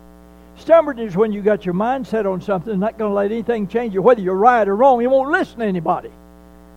Stubborn 0.58 1.00
is 1.00 1.16
when 1.16 1.32
you 1.32 1.42
got 1.42 1.66
your 1.66 1.74
mind 1.74 2.06
set 2.06 2.28
on 2.28 2.42
something, 2.42 2.78
not 2.80 2.98
going 3.00 3.10
to 3.10 3.16
let 3.16 3.32
anything 3.32 3.68
change 3.68 3.94
you, 3.94 4.02
whether 4.02 4.22
you're 4.22 4.36
right 4.36 4.68
or 4.68 4.76
wrong. 4.76 5.02
You 5.02 5.10
won't 5.10 5.32
listen 5.32 5.60
to 5.60 5.66
anybody. 5.66 6.12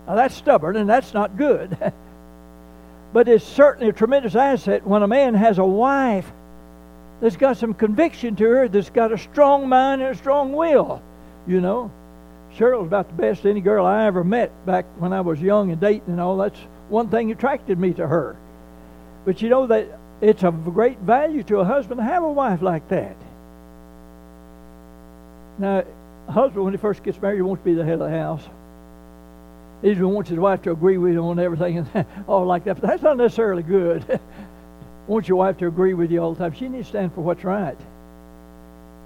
Now, 0.07 0.17
that's 0.17 0.35
stubborn, 0.35 0.77
and 0.77 0.89
that's 0.89 1.15
not 1.15 1.37
good. 1.37 1.77
but 3.13 3.29
it's 3.29 3.45
certainly 3.45 3.89
a 3.89 3.93
tremendous 3.93 4.35
asset 4.35 4.87
when 4.87 5.03
a 5.03 5.09
man 5.09 5.35
has 5.35 5.59
a 5.59 5.65
wife 5.65 6.31
that's 7.21 7.37
got 7.37 7.57
some 7.57 7.73
conviction 7.73 8.37
to 8.37 8.45
her, 8.45 8.69
that's 8.69 8.91
got 8.91 9.13
a 9.13 9.19
strong 9.19 9.69
mind 9.69 10.03
and 10.03 10.15
a 10.15 10.19
strong 10.19 10.53
will. 10.53 11.01
You 11.47 11.61
know, 11.61 11.91
Cheryl's 12.57 12.87
about 12.87 13.09
the 13.09 13.15
best 13.15 13.47
any 13.47 13.61
girl 13.61 13.87
I 13.87 14.07
ever 14.07 14.25
met 14.25 14.67
back 14.67 14.85
when 14.99 15.13
I 15.13 15.21
was 15.21 15.41
young 15.41 15.71
and 15.71 15.81
dating 15.81 16.09
and 16.09 16.21
all. 16.21 16.37
That's 16.37 16.59
one 16.89 17.09
thing 17.09 17.31
attracted 17.31 17.79
me 17.79 17.93
to 17.95 18.07
her. 18.07 18.37
But 19.25 19.41
you 19.41 19.49
know 19.49 19.67
that 19.69 19.99
it's 20.21 20.43
of 20.45 20.65
great 20.75 20.99
value 20.99 21.43
to 21.45 21.59
a 21.59 21.65
husband 21.65 21.99
to 21.99 22.05
have 22.05 22.23
a 22.23 22.31
wife 22.31 22.63
like 22.63 22.89
that. 22.89 23.17
Now, 25.59 25.85
a 26.27 26.33
husband, 26.33 26.65
when 26.65 26.75
he 26.75 26.79
first 26.79 27.03
gets 27.03 27.21
married, 27.21 27.37
he 27.37 27.43
wants 27.43 27.61
to 27.63 27.65
be 27.65 27.75
the 27.75 27.85
head 27.85 27.95
of 27.95 28.01
the 28.01 28.11
house. 28.11 28.47
Even 29.85 30.09
wants 30.11 30.31
his 30.31 30.39
wife 30.39 30.63
to 30.63 30.73
agree 30.73 30.99
with 30.99 31.15
him 31.15 31.25
on 31.25 31.39
everything 31.39 31.79
and 31.79 32.07
all 32.27 32.47
like 32.47 32.65
that. 32.65 32.81
But 32.81 32.89
that's 32.89 33.03
not 33.03 33.17
necessarily 33.17 33.63
good. 33.63 34.19
wants 35.07 35.29
your 35.29 35.37
wife 35.37 35.59
to 35.59 35.67
agree 35.67 35.95
with 35.95 36.11
you 36.11 36.21
all 36.21 36.33
the 36.33 36.39
time. 36.39 36.55
She 36.55 36.69
needs 36.69 36.87
to 36.87 36.93
stand 36.93 37.15
for 37.15 37.21
what's 37.21 37.45
right. 37.45 37.77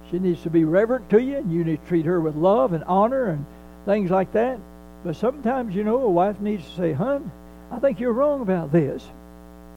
She 0.09 0.19
needs 0.19 0.41
to 0.43 0.49
be 0.49 0.63
reverent 0.63 1.09
to 1.09 1.21
you, 1.21 1.37
and 1.37 1.51
you 1.51 1.63
need 1.63 1.81
to 1.81 1.87
treat 1.87 2.05
her 2.05 2.19
with 2.19 2.35
love 2.35 2.73
and 2.73 2.83
honor 2.85 3.29
and 3.29 3.45
things 3.85 4.09
like 4.09 4.31
that. 4.33 4.57
But 5.03 5.15
sometimes, 5.15 5.75
you 5.75 5.83
know, 5.83 5.97
a 5.97 6.09
wife 6.09 6.39
needs 6.39 6.65
to 6.65 6.75
say, 6.75 6.93
Hun, 6.93 7.31
I 7.71 7.79
think 7.79 7.99
you're 7.99 8.13
wrong 8.13 8.41
about 8.41 8.71
this. 8.71 9.05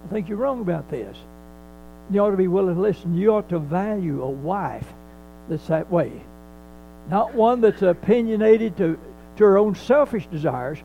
I 0.04 0.08
think 0.08 0.28
you're 0.28 0.38
wrong 0.38 0.60
about 0.60 0.88
this. 0.90 1.16
You 2.10 2.20
ought 2.20 2.30
to 2.30 2.36
be 2.36 2.48
willing 2.48 2.74
to 2.74 2.80
listen. 2.80 3.16
You 3.16 3.34
ought 3.34 3.48
to 3.50 3.58
value 3.58 4.22
a 4.22 4.30
wife 4.30 4.86
that's 5.48 5.66
that 5.68 5.90
way. 5.90 6.12
Not 7.08 7.34
one 7.34 7.60
that's 7.60 7.82
opinionated 7.82 8.76
to, 8.78 8.98
to 9.36 9.44
her 9.44 9.58
own 9.58 9.74
selfish 9.74 10.26
desires, 10.26 10.78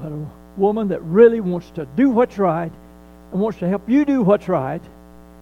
but 0.00 0.12
a 0.12 0.26
woman 0.56 0.88
that 0.88 1.02
really 1.02 1.40
wants 1.40 1.70
to 1.70 1.86
do 1.96 2.10
what's 2.10 2.38
right 2.38 2.72
and 3.32 3.40
wants 3.40 3.58
to 3.58 3.68
help 3.68 3.88
you 3.88 4.04
do 4.04 4.22
what's 4.22 4.48
right. 4.48 4.82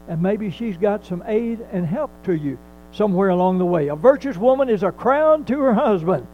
And 0.09 0.21
maybe 0.21 0.51
she's 0.51 0.77
got 0.77 1.05
some 1.05 1.23
aid 1.27 1.61
and 1.73 1.87
help 1.87 2.11
to 2.25 2.35
you 2.35 2.59
somewhere 2.93 3.31
along 3.31 3.59
the 3.59 3.65
way. 3.65 3.89
A 3.89 3.97
virtuous 3.97 4.37
woman 4.37 4.69
is 4.69 4.83
a 4.83 4.93
crown 4.93 5.45
to 5.47 5.61
her 5.61 5.75
husband. 5.75 6.27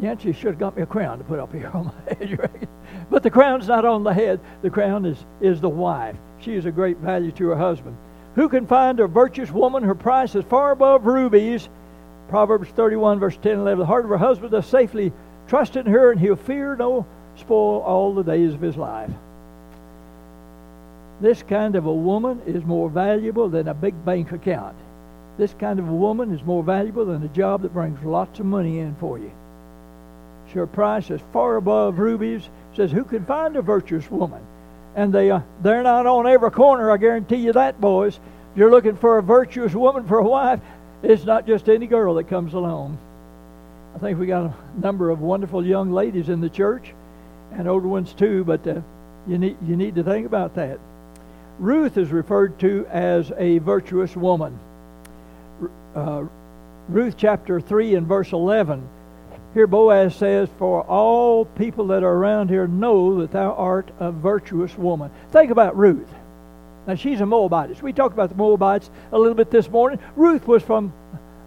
Yeah, 0.00 0.16
she 0.18 0.32
should 0.32 0.50
have 0.50 0.58
got 0.58 0.76
me 0.76 0.82
a 0.82 0.86
crown 0.86 1.18
to 1.18 1.24
put 1.24 1.38
up 1.38 1.52
here 1.52 1.70
on 1.74 1.86
my 1.86 2.14
head. 2.14 2.68
but 3.10 3.22
the 3.22 3.30
crown's 3.30 3.68
not 3.68 3.84
on 3.84 4.02
the 4.02 4.12
head. 4.12 4.40
The 4.62 4.70
crown 4.70 5.04
is, 5.04 5.18
is 5.40 5.60
the 5.60 5.68
wife. 5.68 6.16
She 6.40 6.54
is 6.54 6.66
a 6.66 6.72
great 6.72 6.98
value 6.98 7.30
to 7.32 7.48
her 7.48 7.56
husband. 7.56 7.96
Who 8.34 8.48
can 8.48 8.66
find 8.66 8.98
a 8.98 9.06
virtuous 9.06 9.50
woman? 9.50 9.84
Her 9.84 9.94
price 9.94 10.34
is 10.34 10.44
far 10.44 10.72
above 10.72 11.06
rubies. 11.06 11.68
Proverbs 12.28 12.68
31, 12.70 13.20
verse 13.20 13.36
10 13.36 13.52
and 13.52 13.60
11. 13.62 13.78
The 13.80 13.86
heart 13.86 14.04
of 14.04 14.10
her 14.10 14.16
husband 14.16 14.52
does 14.52 14.66
safely 14.66 15.12
trust 15.48 15.76
in 15.76 15.86
her, 15.86 16.10
and 16.10 16.20
he'll 16.20 16.36
fear 16.36 16.76
no 16.76 17.06
spoil 17.36 17.80
all 17.80 18.14
the 18.14 18.22
days 18.22 18.54
of 18.54 18.60
his 18.60 18.76
life. 18.76 19.10
This 21.20 21.42
kind 21.42 21.76
of 21.76 21.86
a 21.86 21.92
woman 21.92 22.42
is 22.46 22.64
more 22.64 22.88
valuable 22.88 23.48
than 23.48 23.68
a 23.68 23.74
big 23.74 24.04
bank 24.04 24.32
account. 24.32 24.76
This 25.36 25.54
kind 25.54 25.78
of 25.78 25.88
a 25.88 25.92
woman 25.94 26.34
is 26.34 26.42
more 26.42 26.62
valuable 26.62 27.04
than 27.04 27.22
a 27.22 27.28
job 27.28 27.62
that 27.62 27.72
brings 27.72 28.02
lots 28.04 28.38
of 28.40 28.46
money 28.46 28.78
in 28.78 28.94
for 28.96 29.18
you. 29.18 29.32
Her 30.52 30.66
price 30.68 31.10
is 31.10 31.20
far 31.32 31.56
above 31.56 31.98
rubies. 31.98 32.48
Says, 32.76 32.92
Who 32.92 33.04
can 33.04 33.24
find 33.24 33.56
a 33.56 33.62
virtuous 33.62 34.08
woman? 34.08 34.40
and 34.94 35.12
they 35.12 35.30
uh, 35.30 35.40
they're 35.62 35.82
not 35.82 36.06
on 36.06 36.26
every 36.26 36.50
corner. 36.50 36.90
I 36.90 36.96
guarantee 36.96 37.36
you 37.36 37.52
that, 37.52 37.80
boys. 37.80 38.18
If 38.52 38.58
you're 38.58 38.70
looking 38.70 38.96
for 38.96 39.18
a 39.18 39.22
virtuous 39.22 39.74
woman 39.74 40.06
for 40.06 40.18
a 40.18 40.24
wife, 40.24 40.60
it's 41.04 41.24
not 41.24 41.46
just 41.46 41.68
any 41.68 41.86
girl 41.86 42.14
that 42.14 42.28
comes 42.28 42.54
along. 42.54 42.98
I 43.94 43.98
think 43.98 44.18
we 44.18 44.26
got 44.26 44.46
a 44.46 44.80
number 44.80 45.10
of 45.10 45.20
wonderful 45.20 45.64
young 45.64 45.92
ladies 45.92 46.28
in 46.28 46.40
the 46.40 46.50
church, 46.50 46.92
and 47.52 47.68
older 47.68 47.88
ones 47.88 48.12
too. 48.12 48.44
But 48.44 48.66
uh, 48.66 48.80
you 49.26 49.38
need 49.38 49.56
you 49.66 49.76
need 49.76 49.94
to 49.96 50.02
think 50.02 50.26
about 50.26 50.54
that. 50.56 50.78
Ruth 51.58 51.96
is 51.96 52.10
referred 52.10 52.58
to 52.60 52.86
as 52.90 53.32
a 53.36 53.58
virtuous 53.58 54.16
woman. 54.16 54.58
Uh, 55.94 56.24
Ruth 56.88 57.14
chapter 57.16 57.60
three 57.60 57.94
and 57.94 58.06
verse 58.06 58.32
eleven 58.32 58.88
here 59.54 59.68
Boaz 59.68 60.16
says, 60.16 60.48
For 60.58 60.82
all 60.82 61.44
people 61.44 61.86
that 61.86 62.02
are 62.02 62.12
around 62.12 62.50
here 62.50 62.66
know 62.66 63.20
that 63.20 63.30
thou 63.30 63.52
art 63.52 63.88
a 64.00 64.10
virtuous 64.10 64.76
woman. 64.76 65.12
Think 65.30 65.52
about 65.52 65.76
Ruth. 65.76 66.12
Now 66.86 66.94
she's 66.94 67.20
a 67.20 67.26
Moabitess. 67.26 67.82
We 67.82 67.92
talked 67.92 68.14
about 68.14 68.28
the 68.28 68.36
Moabites 68.36 68.90
a 69.12 69.18
little 69.18 69.34
bit 69.34 69.50
this 69.50 69.68
morning. 69.70 69.98
Ruth 70.16 70.46
was 70.46 70.62
from, 70.62 70.92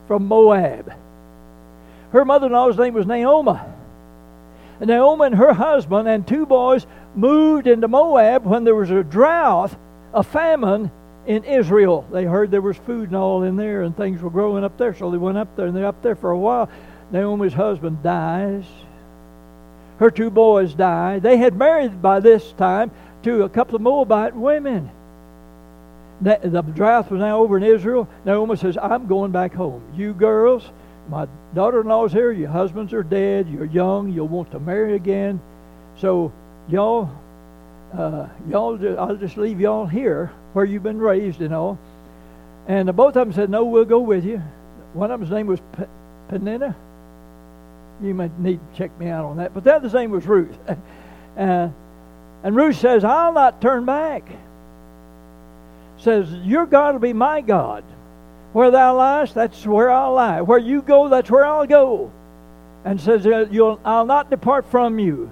from 0.08 0.28
Moab. 0.28 0.94
Her 2.12 2.26
mother-in-law's 2.26 2.78
name 2.78 2.94
was 2.94 3.06
Naomi. 3.06 3.60
And 4.80 4.90
Naomi 4.90 5.28
and 5.28 5.36
her 5.36 5.54
husband 5.54 6.08
and 6.08 6.28
two 6.28 6.46
boys 6.46 6.88
moved 7.16 7.68
into 7.68 7.88
Moab 7.88 8.46
when 8.46 8.64
there 8.64 8.76
was 8.76 8.90
a 8.90 9.04
drought, 9.04 9.76
a 10.14 10.24
famine 10.24 10.92
in 11.26 11.44
Israel. 11.44 12.08
They 12.12 12.24
heard 12.24 12.52
there 12.52 12.62
was 12.62 12.78
food 12.78 13.10
and 13.10 13.16
all 13.16 13.44
in 13.44 13.58
there 13.58 13.84
and 13.84 13.96
things 13.96 14.22
were 14.22 14.30
growing 14.30 14.64
up 14.64 14.78
there, 14.78 14.96
so 14.96 15.12
they 15.12 15.18
went 15.18 15.38
up 15.38 15.56
there 15.56 15.68
and 15.68 15.76
they're 15.76 15.86
up 15.86 16.02
there 16.02 16.16
for 16.16 16.32
a 16.32 16.38
while. 16.38 16.70
Naomi's 17.12 17.54
husband 17.54 18.02
dies. 18.02 18.66
Her 20.00 20.12
two 20.12 20.30
boys 20.30 20.74
die. 20.74 21.20
They 21.20 21.38
had 21.38 21.56
married 21.56 22.02
by 22.02 22.20
this 22.20 22.54
time 22.54 22.92
to 23.24 23.44
a 23.44 23.50
couple 23.50 23.76
of 23.76 23.82
Moabite 23.82 24.36
women. 24.36 24.92
The 26.22 26.64
drought 26.74 27.12
was 27.12 27.20
now 27.20 27.40
over 27.40 27.58
in 27.58 27.64
Israel. 27.64 28.08
Naomi 28.26 28.56
says, 28.56 28.78
I'm 28.82 29.08
going 29.08 29.32
back 29.32 29.54
home. 29.54 29.84
You 29.96 30.14
girls, 30.14 30.68
my 31.10 31.28
daughter-in-law's 31.54 32.12
here. 32.12 32.32
Your 32.32 32.50
husbands 32.50 32.92
are 32.94 33.04
dead. 33.04 33.48
You're 33.48 33.66
young. 33.66 34.12
You'll 34.12 34.28
want 34.28 34.52
to 34.52 34.60
marry 34.60 34.96
again. 34.96 35.40
So 36.00 36.32
y'all, 36.68 37.10
uh, 37.94 38.28
y'all, 38.50 38.78
just, 38.78 38.98
I'll 38.98 39.16
just 39.16 39.38
leave 39.38 39.60
y'all 39.60 39.86
here 39.86 40.32
where 40.54 40.66
you've 40.66 40.84
been 40.84 41.00
raised 41.00 41.42
and 41.42 41.54
all. 41.54 41.78
And 42.68 42.94
both 42.96 43.16
of 43.16 43.28
them 43.28 43.34
said, 43.34 43.50
no, 43.50 43.66
we'll 43.66 43.86
go 43.86 44.00
with 44.00 44.26
you. 44.26 44.42
One 44.94 45.12
of 45.12 45.20
them's 45.20 45.32
name 45.32 45.48
was 45.48 45.60
P- 45.78 45.84
Penina. 46.30 46.76
You 48.02 48.14
might 48.14 48.38
need 48.40 48.60
to 48.60 48.78
check 48.78 48.98
me 49.00 49.08
out 49.08 49.26
on 49.26 49.38
that. 49.38 49.54
But 49.54 49.64
the 49.64 49.76
other's 49.76 49.94
name 49.94 50.12
was 50.12 50.26
Ruth. 50.26 50.58
uh, 51.38 51.70
and 52.44 52.56
Ruth 52.56 52.78
says, 52.78 53.04
I'll 53.04 53.34
not 53.34 53.62
turn 53.62 53.86
back. 53.86 54.24
Says, 55.98 56.32
Your 56.44 56.66
God 56.66 56.94
will 56.94 57.02
be 57.02 57.14
my 57.14 57.42
God. 57.42 57.84
Where 58.54 58.72
thou 58.72 58.98
liest, 58.98 59.36
that's 59.36 59.66
where 59.66 59.92
I'll 59.92 60.14
lie. 60.14 60.42
Where 60.42 60.60
you 60.60 60.82
go, 60.82 61.10
that's 61.10 61.30
where 61.30 61.46
I'll 61.46 61.68
go. 61.68 62.12
And 62.86 63.00
says, 63.00 63.28
I'll 63.86 64.06
not 64.06 64.30
depart 64.30 64.66
from 64.72 65.00
you. 65.00 65.32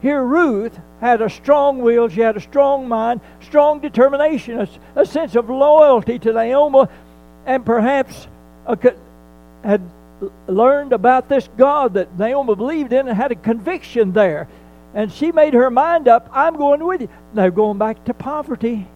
Here, 0.00 0.22
Ruth 0.22 0.78
had 1.00 1.22
a 1.22 1.30
strong 1.30 1.80
will, 1.80 2.08
she 2.08 2.20
had 2.20 2.36
a 2.36 2.40
strong 2.40 2.88
mind, 2.88 3.20
strong 3.40 3.80
determination, 3.80 4.60
a, 4.60 4.68
a 5.00 5.06
sense 5.06 5.34
of 5.34 5.48
loyalty 5.48 6.18
to 6.18 6.32
Naomi, 6.32 6.84
and 7.46 7.64
perhaps 7.64 8.28
uh, 8.66 8.76
a, 8.82 8.94
had 9.66 9.80
learned 10.46 10.92
about 10.92 11.28
this 11.28 11.48
God 11.56 11.94
that 11.94 12.18
Naomi 12.18 12.54
believed 12.54 12.92
in 12.92 13.08
and 13.08 13.16
had 13.16 13.32
a 13.32 13.36
conviction 13.36 14.12
there. 14.12 14.48
And 14.94 15.12
she 15.12 15.32
made 15.32 15.54
her 15.54 15.70
mind 15.70 16.06
up, 16.06 16.28
I'm 16.32 16.56
going 16.56 16.84
with 16.84 17.00
you. 17.00 17.08
Now, 17.32 17.48
going 17.48 17.78
back 17.78 18.04
to 18.04 18.14
poverty. 18.14 18.86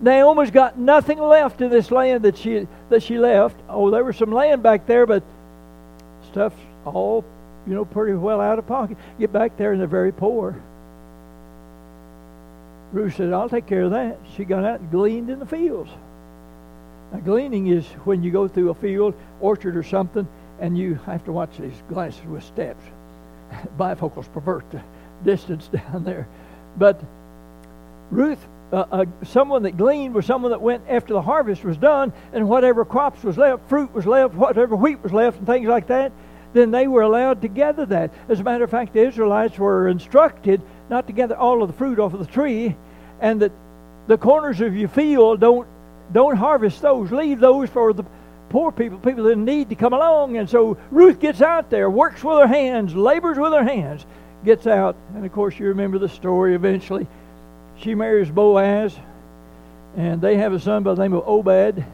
Naomi's 0.00 0.50
got 0.50 0.78
nothing 0.78 1.18
left 1.18 1.60
in 1.60 1.70
this 1.70 1.90
land 1.90 2.22
that 2.24 2.38
she 2.38 2.68
that 2.88 3.02
she 3.02 3.18
left. 3.18 3.56
Oh, 3.68 3.90
there 3.90 4.04
was 4.04 4.16
some 4.16 4.30
land 4.30 4.62
back 4.62 4.86
there, 4.86 5.06
but 5.06 5.22
stuff's 6.30 6.60
all, 6.84 7.24
you 7.66 7.74
know, 7.74 7.84
pretty 7.84 8.14
well 8.14 8.40
out 8.40 8.58
of 8.58 8.66
pocket. 8.66 8.96
Get 9.18 9.32
back 9.32 9.56
there 9.56 9.72
and 9.72 9.80
they're 9.80 9.88
very 9.88 10.12
poor. 10.12 10.60
Ruth 12.92 13.16
said, 13.16 13.32
I'll 13.32 13.48
take 13.48 13.66
care 13.66 13.82
of 13.82 13.90
that. 13.90 14.18
She 14.36 14.44
got 14.44 14.64
out 14.64 14.80
and 14.80 14.90
gleaned 14.90 15.28
in 15.28 15.38
the 15.38 15.46
fields. 15.46 15.90
Now, 17.12 17.20
gleaning 17.20 17.66
is 17.68 17.86
when 18.04 18.22
you 18.22 18.30
go 18.30 18.48
through 18.48 18.70
a 18.70 18.74
field, 18.74 19.14
orchard, 19.40 19.76
or 19.76 19.82
something, 19.82 20.26
and 20.60 20.76
you 20.76 20.94
have 21.06 21.24
to 21.24 21.32
watch 21.32 21.56
these 21.58 21.82
glasses 21.88 22.24
with 22.26 22.44
steps. 22.44 22.82
Bifocals 23.78 24.32
pervert 24.32 24.70
the 24.70 24.82
distance 25.24 25.68
down 25.72 26.04
there. 26.04 26.26
But 26.76 27.00
Ruth, 28.10 28.46
uh, 28.72 28.84
uh, 28.90 29.04
someone 29.24 29.62
that 29.62 29.76
gleaned 29.76 30.14
was 30.14 30.26
someone 30.26 30.50
that 30.50 30.60
went 30.60 30.84
after 30.88 31.14
the 31.14 31.22
harvest 31.22 31.64
was 31.64 31.76
done, 31.76 32.12
and 32.32 32.48
whatever 32.48 32.84
crops 32.84 33.22
was 33.22 33.38
left, 33.38 33.68
fruit 33.68 33.92
was 33.94 34.06
left, 34.06 34.34
whatever 34.34 34.76
wheat 34.76 35.02
was 35.02 35.12
left, 35.12 35.38
and 35.38 35.46
things 35.46 35.68
like 35.68 35.86
that, 35.86 36.12
then 36.52 36.70
they 36.70 36.86
were 36.86 37.02
allowed 37.02 37.42
to 37.42 37.48
gather 37.48 37.86
that. 37.86 38.12
As 38.28 38.40
a 38.40 38.44
matter 38.44 38.64
of 38.64 38.70
fact, 38.70 38.92
the 38.92 39.06
Israelites 39.06 39.58
were 39.58 39.88
instructed 39.88 40.62
not 40.90 41.06
to 41.06 41.12
gather 41.12 41.36
all 41.36 41.62
of 41.62 41.68
the 41.68 41.76
fruit 41.76 41.98
off 41.98 42.14
of 42.14 42.20
the 42.20 42.32
tree, 42.32 42.76
and 43.20 43.42
that 43.42 43.52
the 44.06 44.18
corners 44.18 44.60
of 44.60 44.76
your 44.76 44.88
field 44.88 45.40
don't 45.40 45.66
don't 46.12 46.36
harvest 46.36 46.80
those. 46.80 47.12
Leave 47.12 47.38
those 47.38 47.68
for 47.68 47.92
the 47.92 48.04
poor 48.48 48.72
people, 48.72 48.98
people 48.98 49.24
that 49.24 49.36
need 49.36 49.68
to 49.68 49.74
come 49.74 49.92
along. 49.92 50.38
And 50.38 50.48
so 50.48 50.78
Ruth 50.90 51.20
gets 51.20 51.42
out 51.42 51.68
there, 51.68 51.90
works 51.90 52.24
with 52.24 52.38
her 52.38 52.46
hands, 52.46 52.94
labors 52.94 53.38
with 53.38 53.52
her 53.52 53.62
hands, 53.62 54.06
gets 54.44 54.66
out. 54.66 54.96
And 55.14 55.26
of 55.26 55.32
course, 55.32 55.58
you 55.58 55.66
remember 55.66 55.98
the 55.98 56.08
story 56.08 56.54
eventually. 56.54 57.06
She 57.80 57.94
marries 57.94 58.30
Boaz, 58.30 58.96
and 59.96 60.20
they 60.20 60.36
have 60.36 60.52
a 60.52 60.60
son 60.60 60.82
by 60.82 60.94
the 60.94 61.02
name 61.02 61.14
of 61.14 61.26
Obed 61.26 61.84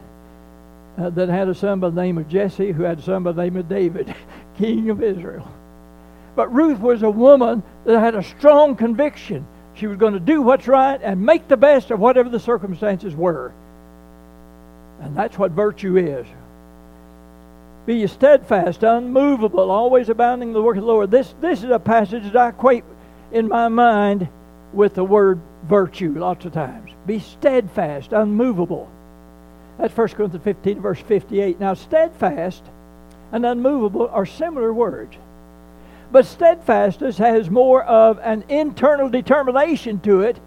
uh, 0.97 1.09
that 1.11 1.29
had 1.29 1.47
a 1.47 1.53
son 1.53 1.79
by 1.79 1.89
the 1.89 2.01
name 2.01 2.17
of 2.17 2.27
Jesse, 2.27 2.71
who 2.71 2.83
had 2.83 2.99
a 2.99 3.01
son 3.01 3.23
by 3.23 3.31
the 3.33 3.43
name 3.43 3.57
of 3.57 3.69
David, 3.69 4.13
king 4.57 4.89
of 4.89 5.03
Israel. 5.03 5.47
But 6.35 6.53
Ruth 6.53 6.79
was 6.79 7.03
a 7.03 7.09
woman 7.09 7.63
that 7.85 7.99
had 7.99 8.15
a 8.15 8.23
strong 8.23 8.75
conviction. 8.75 9.45
She 9.75 9.87
was 9.87 9.97
going 9.97 10.13
to 10.13 10.19
do 10.19 10.41
what's 10.41 10.67
right 10.67 10.99
and 11.01 11.21
make 11.21 11.47
the 11.47 11.57
best 11.57 11.91
of 11.91 11.99
whatever 11.99 12.29
the 12.29 12.39
circumstances 12.39 13.15
were. 13.15 13.53
And 15.01 15.15
that's 15.15 15.37
what 15.37 15.51
virtue 15.51 15.97
is. 15.97 16.25
Be 17.85 17.95
ye 17.95 18.07
steadfast, 18.07 18.83
unmovable, 18.83 19.69
always 19.69 20.09
abounding 20.09 20.49
in 20.49 20.53
the 20.53 20.61
work 20.61 20.77
of 20.77 20.83
the 20.83 20.87
Lord. 20.87 21.11
This, 21.11 21.35
this 21.41 21.63
is 21.63 21.69
a 21.69 21.79
passage 21.79 22.23
that 22.23 22.35
I 22.35 22.49
equate 22.49 22.83
in 23.31 23.49
my 23.49 23.67
mind 23.67 24.27
with 24.73 24.95
the 24.95 25.03
word 25.03 25.39
virtue 25.67 26.13
lots 26.17 26.45
of 26.45 26.53
times. 26.53 26.91
Be 27.05 27.19
steadfast, 27.19 28.13
unmovable. 28.13 28.89
That's 29.77 29.95
1 29.95 30.09
Corinthians 30.09 30.43
15, 30.43 30.81
verse 30.81 30.99
58. 30.99 31.59
Now, 31.59 31.73
steadfast 31.73 32.63
and 33.31 33.45
unmovable 33.45 34.07
are 34.07 34.25
similar 34.25 34.73
words. 34.73 35.15
But 36.11 36.25
steadfastness 36.25 37.17
has 37.17 37.49
more 37.49 37.83
of 37.83 38.19
an 38.19 38.45
internal 38.47 39.09
determination 39.09 39.99
to 40.01 40.21
it. 40.21 40.39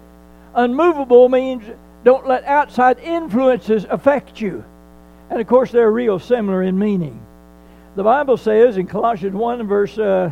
Unmovable 0.55 1.29
means 1.29 1.63
don't 2.03 2.27
let 2.27 2.45
outside 2.45 2.99
influences 2.99 3.85
affect 3.89 4.41
you. 4.41 4.63
And 5.29 5.39
of 5.39 5.47
course, 5.47 5.71
they're 5.71 5.91
real 5.91 6.17
similar 6.17 6.63
in 6.63 6.79
meaning. 6.79 7.23
The 7.95 8.03
Bible 8.03 8.37
says 8.37 8.77
in 8.77 8.87
Colossians 8.87 9.35
1 9.35 9.67
verse 9.67 9.97
uh, 9.97 10.31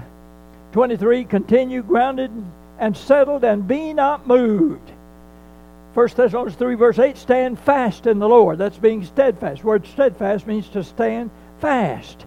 23 0.71 1.25
continue 1.25 1.83
grounded 1.83 2.31
and 2.79 2.95
settled 2.95 3.43
and 3.43 3.67
be 3.67 3.93
not 3.93 4.27
moved. 4.27 4.91
1 5.93 6.09
Thessalonians 6.15 6.57
3 6.57 6.75
verse 6.75 6.99
8 6.99 7.17
stand 7.17 7.59
fast 7.59 8.05
in 8.05 8.19
the 8.19 8.29
Lord. 8.29 8.57
That's 8.59 8.77
being 8.77 9.03
steadfast. 9.03 9.61
The 9.61 9.67
word 9.67 9.87
steadfast 9.87 10.45
means 10.45 10.69
to 10.69 10.83
stand 10.83 11.31
fast. 11.59 12.25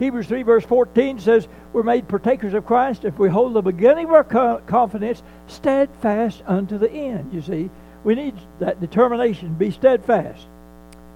Hebrews 0.00 0.26
3 0.26 0.42
verse 0.42 0.64
14 0.64 1.20
says 1.20 1.46
we're 1.72 1.84
made 1.84 2.08
partakers 2.08 2.54
of 2.54 2.66
Christ 2.66 3.04
if 3.04 3.18
we 3.18 3.28
hold 3.28 3.54
the 3.54 3.62
beginning 3.62 4.06
of 4.06 4.12
our 4.12 4.60
confidence 4.66 5.22
steadfast 5.46 6.42
unto 6.46 6.76
the 6.76 6.90
end. 6.90 7.32
You 7.32 7.42
see, 7.42 7.70
we 8.02 8.16
need 8.16 8.34
that 8.58 8.80
determination. 8.80 9.54
Be 9.54 9.70
steadfast. 9.70 10.46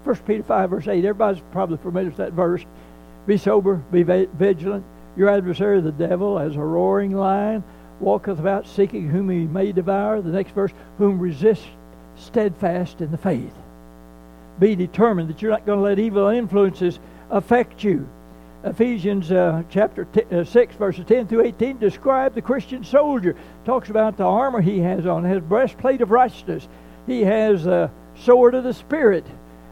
1 0.04 0.16
Peter 0.18 0.42
5, 0.42 0.70
verse 0.70 0.88
8. 0.88 0.98
Everybody's 1.04 1.42
probably 1.50 1.76
familiar 1.78 2.10
with 2.10 2.18
that 2.18 2.32
verse. 2.32 2.64
Be 3.26 3.36
sober, 3.36 3.76
be 3.92 4.04
vigilant. 4.04 4.84
Your 5.16 5.28
adversary, 5.28 5.80
the 5.80 5.92
devil, 5.92 6.38
as 6.38 6.54
a 6.54 6.60
roaring 6.60 7.12
lion, 7.12 7.64
walketh 8.00 8.38
about 8.38 8.66
seeking 8.66 9.08
whom 9.08 9.30
he 9.30 9.46
may 9.46 9.72
devour. 9.72 10.20
The 10.20 10.30
next 10.30 10.52
verse, 10.52 10.72
whom 10.98 11.18
resist 11.18 11.66
steadfast 12.16 13.00
in 13.00 13.10
the 13.10 13.18
faith. 13.18 13.54
Be 14.58 14.74
determined 14.74 15.28
that 15.28 15.40
you're 15.40 15.50
not 15.50 15.66
going 15.66 15.78
to 15.78 15.84
let 15.84 15.98
evil 15.98 16.28
influences 16.28 16.98
affect 17.30 17.84
you. 17.84 18.08
Ephesians 18.64 19.30
uh, 19.30 19.62
chapter 19.70 20.04
t- 20.06 20.24
uh, 20.32 20.42
6, 20.42 20.74
verses 20.76 21.04
10 21.06 21.28
through 21.28 21.44
18 21.44 21.78
describe 21.78 22.34
the 22.34 22.42
Christian 22.42 22.82
soldier. 22.82 23.36
Talks 23.64 23.88
about 23.88 24.16
the 24.16 24.24
armor 24.24 24.60
he 24.60 24.80
has 24.80 25.06
on, 25.06 25.24
has 25.24 25.40
breastplate 25.40 26.00
of 26.00 26.10
righteousness. 26.10 26.66
He 27.06 27.22
has 27.22 27.66
a 27.66 27.90
sword 28.16 28.54
of 28.54 28.64
the 28.64 28.74
Spirit 28.74 29.24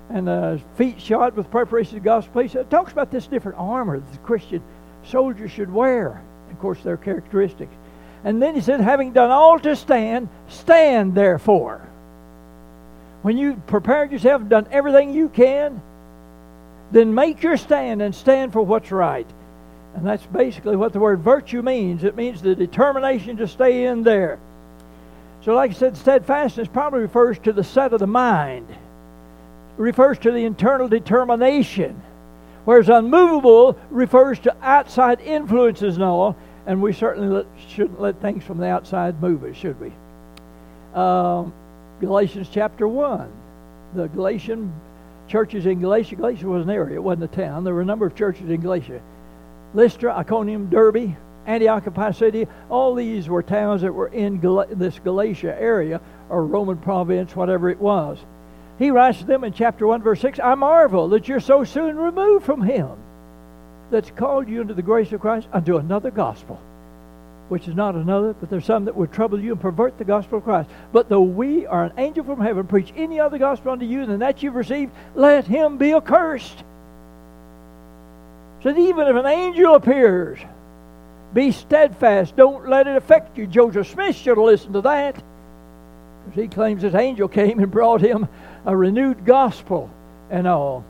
and 0.09 0.29
uh, 0.29 0.59
feet 0.77 1.01
shod 1.01 1.35
with 1.35 1.51
preparation 1.51 1.97
of 1.97 2.03
the 2.03 2.07
gospel. 2.07 2.43
It 2.43 2.71
talks 2.71 2.93
about 2.93 3.11
this 3.11 3.27
different 3.27 3.59
armor 3.59 3.99
that 3.99 4.13
the 4.13 4.19
Christian 4.19 4.63
soldier 5.05 5.49
should 5.49 5.73
wear. 5.73 6.23
Of 6.51 6.59
course, 6.61 6.81
their 6.83 6.97
characteristics. 6.97 7.75
And 8.25 8.43
then 8.43 8.55
he 8.55 8.61
said, 8.61 8.81
having 8.81 9.13
done 9.13 9.31
all 9.31 9.59
to 9.61 9.77
stand, 9.77 10.29
stand 10.49 11.15
therefore. 11.15 11.81
When 13.23 13.39
you 13.39 13.61
prepared 13.67 14.13
yourself, 14.13 14.49
done 14.49 14.67
everything 14.71 15.13
you 15.13 15.29
can, 15.29 15.81
then 16.93 17.15
make 17.15 17.43
your 17.43 17.57
stand 17.57 18.03
and 18.03 18.15
stand 18.15 18.53
for 18.53 18.63
what's 18.63 18.93
right. 18.93 19.27
And 19.95 20.07
that's 20.07 20.27
basically 20.27 20.77
what 20.77 20.93
the 20.93 21.01
word 21.01 21.21
virtue 21.21 21.63
means. 21.63 22.05
It 22.05 22.17
means 22.17 22.43
the 22.43 22.55
determination 22.55 23.37
to 23.39 23.49
stay 23.49 23.87
in 23.87 24.03
there. 24.03 24.39
So, 25.43 25.55
like 25.55 25.71
I 25.71 25.75
said, 25.75 25.97
steadfastness 25.97 26.69
probably 26.69 27.01
refers 27.01 27.39
to 27.41 27.53
the 27.53 27.65
set 27.65 27.93
of 27.93 28.01
the 28.01 28.07
mind, 28.07 28.69
it 28.69 29.81
refers 29.81 30.19
to 30.19 30.31
the 30.31 30.45
internal 30.45 30.89
determination. 30.89 32.03
Whereas 32.65 32.89
unmovable 32.89 33.79
refers 33.91 34.41
to 34.41 34.57
outside 34.61 35.21
influences 35.21 35.95
and 35.95 36.05
all, 36.05 36.37
and 36.67 36.83
we 36.83 36.93
certainly 36.93 37.29
let, 37.29 37.47
shouldn't 37.69 38.01
let 38.01 38.21
things 38.21 38.43
from 38.45 38.59
the 38.59 38.67
outside 38.67 39.23
move 39.23 39.45
us, 39.45 39.57
should 39.57 39.81
we? 39.81 39.93
Um, 40.95 41.53
Galatians 42.01 42.49
chapter 42.53 42.89
1. 42.89 43.31
The 43.95 44.09
Galatian 44.09 44.73
churches 45.29 45.67
in 45.67 45.81
Galatia. 45.81 46.17
Galatia 46.17 46.47
was 46.47 46.65
an 46.65 46.71
area, 46.71 46.97
it 46.97 47.03
wasn't 47.03 47.25
a 47.25 47.37
town. 47.37 47.65
There 47.65 47.75
were 47.75 47.83
a 47.83 47.87
number 47.87 48.07
of 48.07 48.15
churches 48.15 48.51
in 48.51 48.61
Galatia. 48.61 49.01
Lystra, 49.75 50.17
Iconium, 50.17 50.69
Derbe, 50.69 51.17
Antioch, 51.47 51.85
Pisidia, 51.85 52.49
all 52.69 52.95
these 52.95 53.29
were 53.29 53.43
towns 53.43 53.83
that 53.83 53.93
were 53.93 54.09
in 54.09 54.41
Gal- 54.41 54.67
this 54.71 54.99
Galatia 54.99 55.57
area 55.61 56.01
or 56.29 56.45
Roman 56.45 56.79
province, 56.79 57.37
whatever 57.37 57.71
it 57.71 57.79
was. 57.79 58.19
He 58.79 58.91
writes 58.91 59.19
to 59.19 59.25
them 59.25 59.45
in 59.45 59.53
chapter 59.53 59.87
1, 59.87 60.03
verse 60.03 60.21
6 60.21 60.41
I 60.41 60.55
marvel 60.55 61.09
that 61.11 61.29
you're 61.29 61.41
so 61.41 61.63
soon 61.63 61.97
removed 61.97 62.45
from 62.45 62.63
him 62.63 62.99
that's 63.91 64.11
called 64.11 64.49
you 64.49 64.61
into 64.61 64.75
the 64.75 64.83
grace 64.83 65.13
of 65.13 65.21
Christ 65.21 65.49
unto 65.53 65.77
another 65.77 66.11
gospel 66.11 66.61
which 67.49 67.69
is 67.69 67.75
not 67.75 67.95
another, 67.95 68.33
but 68.33 68.51
there's 68.51 68.65
some 68.65 68.87
that 68.87 68.97
would 68.97 69.13
trouble 69.13 69.41
you 69.41 69.53
and 69.53 69.61
pervert 69.61 69.99
the 69.99 70.05
gospel 70.05 70.39
of 70.39 70.45
Christ. 70.45 70.69
But 70.93 71.09
though 71.09 71.23
we 71.23 71.67
are 71.67 71.85
an 71.85 71.93
angel 71.97 72.25
from 72.25 72.41
heaven, 72.41 72.67
preach 72.67 72.93
any 72.97 73.21
other 73.21 73.39
gospel 73.39 73.73
unto 73.73 73.87
you 73.87 74.05
than 74.07 74.19
that 74.21 74.43
you've 74.43 74.55
received, 74.55 74.93
let 75.15 75.47
him 75.47 75.79
be 75.79 75.93
accursed. 75.93 76.65
Said, 78.63 78.79
even 78.79 79.07
if 79.07 79.15
an 79.15 79.27
angel 79.27 79.77
appears, 79.77 80.39
be 81.33 81.53
steadfast. 81.53 82.35
Don't 82.37 82.69
let 82.69 82.89
it 82.89 82.97
affect 82.97 83.39
you. 83.39 83.47
Joseph 83.47 83.89
Smith 83.89 84.17
should 84.17 84.39
have 84.39 84.47
listened 84.47 84.75
to 84.75 84.81
that. 84.83 85.15
Because 86.25 86.43
he 86.43 86.49
claims 86.49 86.83
this 86.83 86.95
angel 86.95 87.29
came 87.29 87.61
and 87.61 87.71
brought 87.71 88.01
him 88.01 88.27
a 88.65 88.77
renewed 88.77 89.25
gospel 89.25 89.89
and 90.31 90.49
all. 90.49 90.85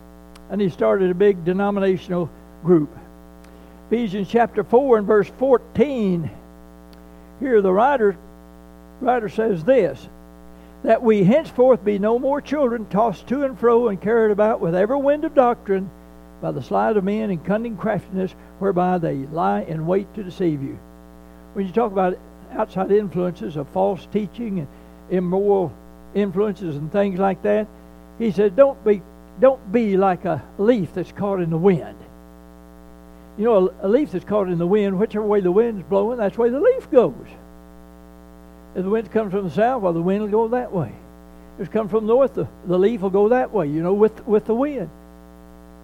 And 0.49 0.61
he 0.61 0.71
started 0.71 1.11
a 1.11 1.15
big 1.15 1.45
denominational 1.45 2.31
group. 2.67 2.91
Ephesians 3.87 4.29
chapter 4.29 4.65
4 4.65 4.99
and 4.99 5.07
verse 5.07 5.31
14. 5.39 6.29
Here 7.39 7.63
the 7.63 7.73
writer, 7.73 8.17
writer 9.01 9.29
says 9.29 9.65
this 9.65 10.09
that 10.83 11.03
we 11.03 11.25
henceforth 11.25 11.85
be 11.85 11.99
no 11.99 12.19
more 12.19 12.41
children 12.41 12.87
tossed 12.87 13.27
to 13.27 13.45
and 13.45 13.59
fro 13.59 13.89
and 13.89 14.01
carried 14.01 14.31
about 14.31 14.61
with 14.61 14.75
every 14.75 14.97
wind 14.97 15.25
of 15.25 15.35
doctrine 15.35 15.91
by 16.41 16.53
the 16.53 16.63
sleight 16.63 16.97
of 16.97 17.03
men 17.03 17.31
and 17.31 17.45
cunning 17.45 17.77
craftiness 17.77 18.33
whereby 18.59 18.99
they 18.99 19.15
lie 19.15 19.63
in 19.63 19.87
wait 19.87 20.13
to 20.15 20.23
deceive 20.23 20.63
you. 20.63 20.79
When 21.55 21.67
you 21.67 21.73
talk 21.73 21.91
about 21.91 22.19
outside 22.53 22.93
influences 22.93 23.57
of 23.57 23.69
false 23.71 24.07
teaching 24.13 24.61
and 24.61 24.69
immoral 25.11 25.73
influences 26.15 26.77
and 26.77 26.93
things 26.93 27.19
like 27.19 27.43
that, 27.43 27.67
he 28.19 28.31
said, 28.31 28.55
don't 28.55 28.83
be, 28.85 29.03
don't 29.41 29.73
be 29.73 29.97
like 29.97 30.25
a 30.25 30.43
leaf 30.59 30.95
that's 30.95 31.13
caught 31.13 31.41
in 31.41 31.51
the 31.51 31.59
wind. 31.59 31.97
You 33.39 33.45
know, 33.45 33.71
a, 33.83 33.87
a 33.87 33.89
leaf 33.89 34.13
that's 34.13 34.25
caught 34.25 34.49
in 34.49 34.59
the 34.59 34.67
wind, 34.67 34.99
whichever 34.99 35.25
way 35.25 35.41
the 35.41 35.53
wind's 35.53 35.83
blowing, 35.83 36.19
that's 36.19 36.39
way 36.39 36.49
the 36.49 36.61
leaf 36.61 36.91
goes. 36.91 37.15
If 38.75 38.85
the 38.85 38.91
wind 38.91 39.11
comes 39.11 39.33
from 39.33 39.45
the 39.45 39.51
south, 39.51 39.83
well, 39.83 39.93
the 39.93 40.03
wind 40.03 40.23
will 40.23 40.31
go 40.31 40.49
that 40.49 40.73
way. 40.73 40.93
If 41.59 41.69
it 41.69 41.73
comes 41.73 41.91
from 41.91 42.07
the 42.07 42.13
north, 42.13 42.35
the, 42.35 42.47
the 42.67 42.79
leaf 42.79 43.01
will 43.01 43.11
go 43.11 43.31
that 43.31 43.53
way, 43.53 43.67
you 43.67 43.83
know, 43.83 43.95
with, 43.95 44.27
with 44.27 44.45
the 44.45 44.55
wind. 44.55 44.91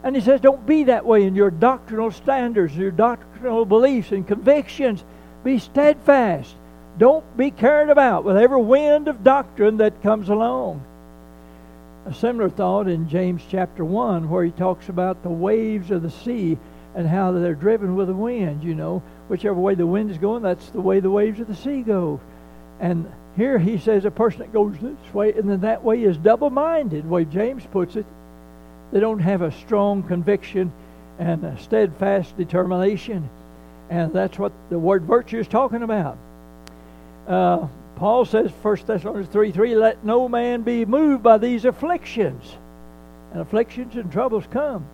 And 0.05 0.17
he 0.17 0.21
says, 0.21 0.41
don't 0.41 0.67
be 0.67 0.85
that 0.85 1.05
way 1.05 1.25
in 1.25 1.35
your 1.35 1.51
doctrinal 1.51 2.11
standards, 2.11 2.77
your 2.77 2.91
doctrinal 2.91 3.65
beliefs 3.65 4.12
and 4.12 4.27
convictions. 4.27 5.05
Be 5.45 5.59
steadfast. 5.59 6.55
Don't 6.99 7.37
be 7.37 7.51
carried 7.51 7.88
about 7.88 8.25
with 8.25 8.37
every 8.37 8.61
wind 8.61 9.09
of 9.09 9.25
doctrine 9.25 9.79
that 9.79 10.03
comes 10.03 10.29
along. 10.29 10.85
A 12.05 12.12
similar 12.12 12.51
thought 12.51 12.88
in 12.88 13.09
James 13.09 13.43
chapter 13.49 13.85
1, 13.85 14.29
where 14.29 14.45
he 14.45 14.51
talks 14.51 14.88
about 14.88 15.23
the 15.23 15.31
waves 15.31 15.91
of 15.91 16.03
the 16.03 16.11
sea 16.11 16.59
and 16.94 17.09
how 17.09 17.33
they're 17.33 17.55
driven 17.55 17.96
with 17.96 18.09
the 18.09 18.14
wind, 18.14 18.62
you 18.62 18.74
know. 18.74 19.02
Whichever 19.28 19.59
way 19.59 19.74
the 19.74 19.87
wind 19.87 20.11
is 20.11 20.18
going, 20.18 20.42
that's 20.42 20.68
the 20.70 20.81
way 20.81 21.00
the 21.00 21.11
waves 21.11 21.40
of 21.40 21.48
the 21.48 21.57
sea 21.57 21.83
go. 21.83 22.20
And 22.81 23.11
here 23.37 23.59
he 23.59 23.78
says 23.78 24.05
a 24.05 24.11
person 24.11 24.40
that 24.40 24.52
goes 24.52 24.76
this 24.78 25.14
way 25.14 25.33
and 25.33 25.48
then 25.48 25.61
that 25.61 25.83
way 25.83 26.02
is 26.02 26.16
double 26.18 26.50
minded, 26.50 27.05
the 27.05 27.09
way 27.09 27.24
James 27.24 27.64
puts 27.70 27.96
it. 27.96 28.05
They 28.92 29.00
don't 29.00 29.20
have 29.20 29.40
a 29.40 29.52
strong 29.52 30.02
conviction 30.02 30.72
and 31.18 31.44
a 31.44 31.59
steadfast 31.59 32.37
determination. 32.37 33.28
And 33.88 34.12
that's 34.12 34.38
what 34.38 34.52
the 34.68 34.78
word 34.78 35.05
virtue 35.05 35.38
is 35.38 35.48
talking 35.48 35.83
about. 35.83 36.18
Uh, 37.26 37.68
Paul 37.96 38.24
says, 38.24 38.50
1 38.62 38.76
Thessalonians 38.87 39.28
3 39.28 39.52
3, 39.52 39.76
let 39.76 40.05
no 40.05 40.28
man 40.28 40.62
be 40.62 40.85
moved 40.85 41.22
by 41.22 41.38
these 41.38 41.64
afflictions. 41.64 42.57
And 43.33 43.40
afflictions 43.40 43.94
and 43.96 44.11
troubles 44.11 44.44
come. 44.50 44.85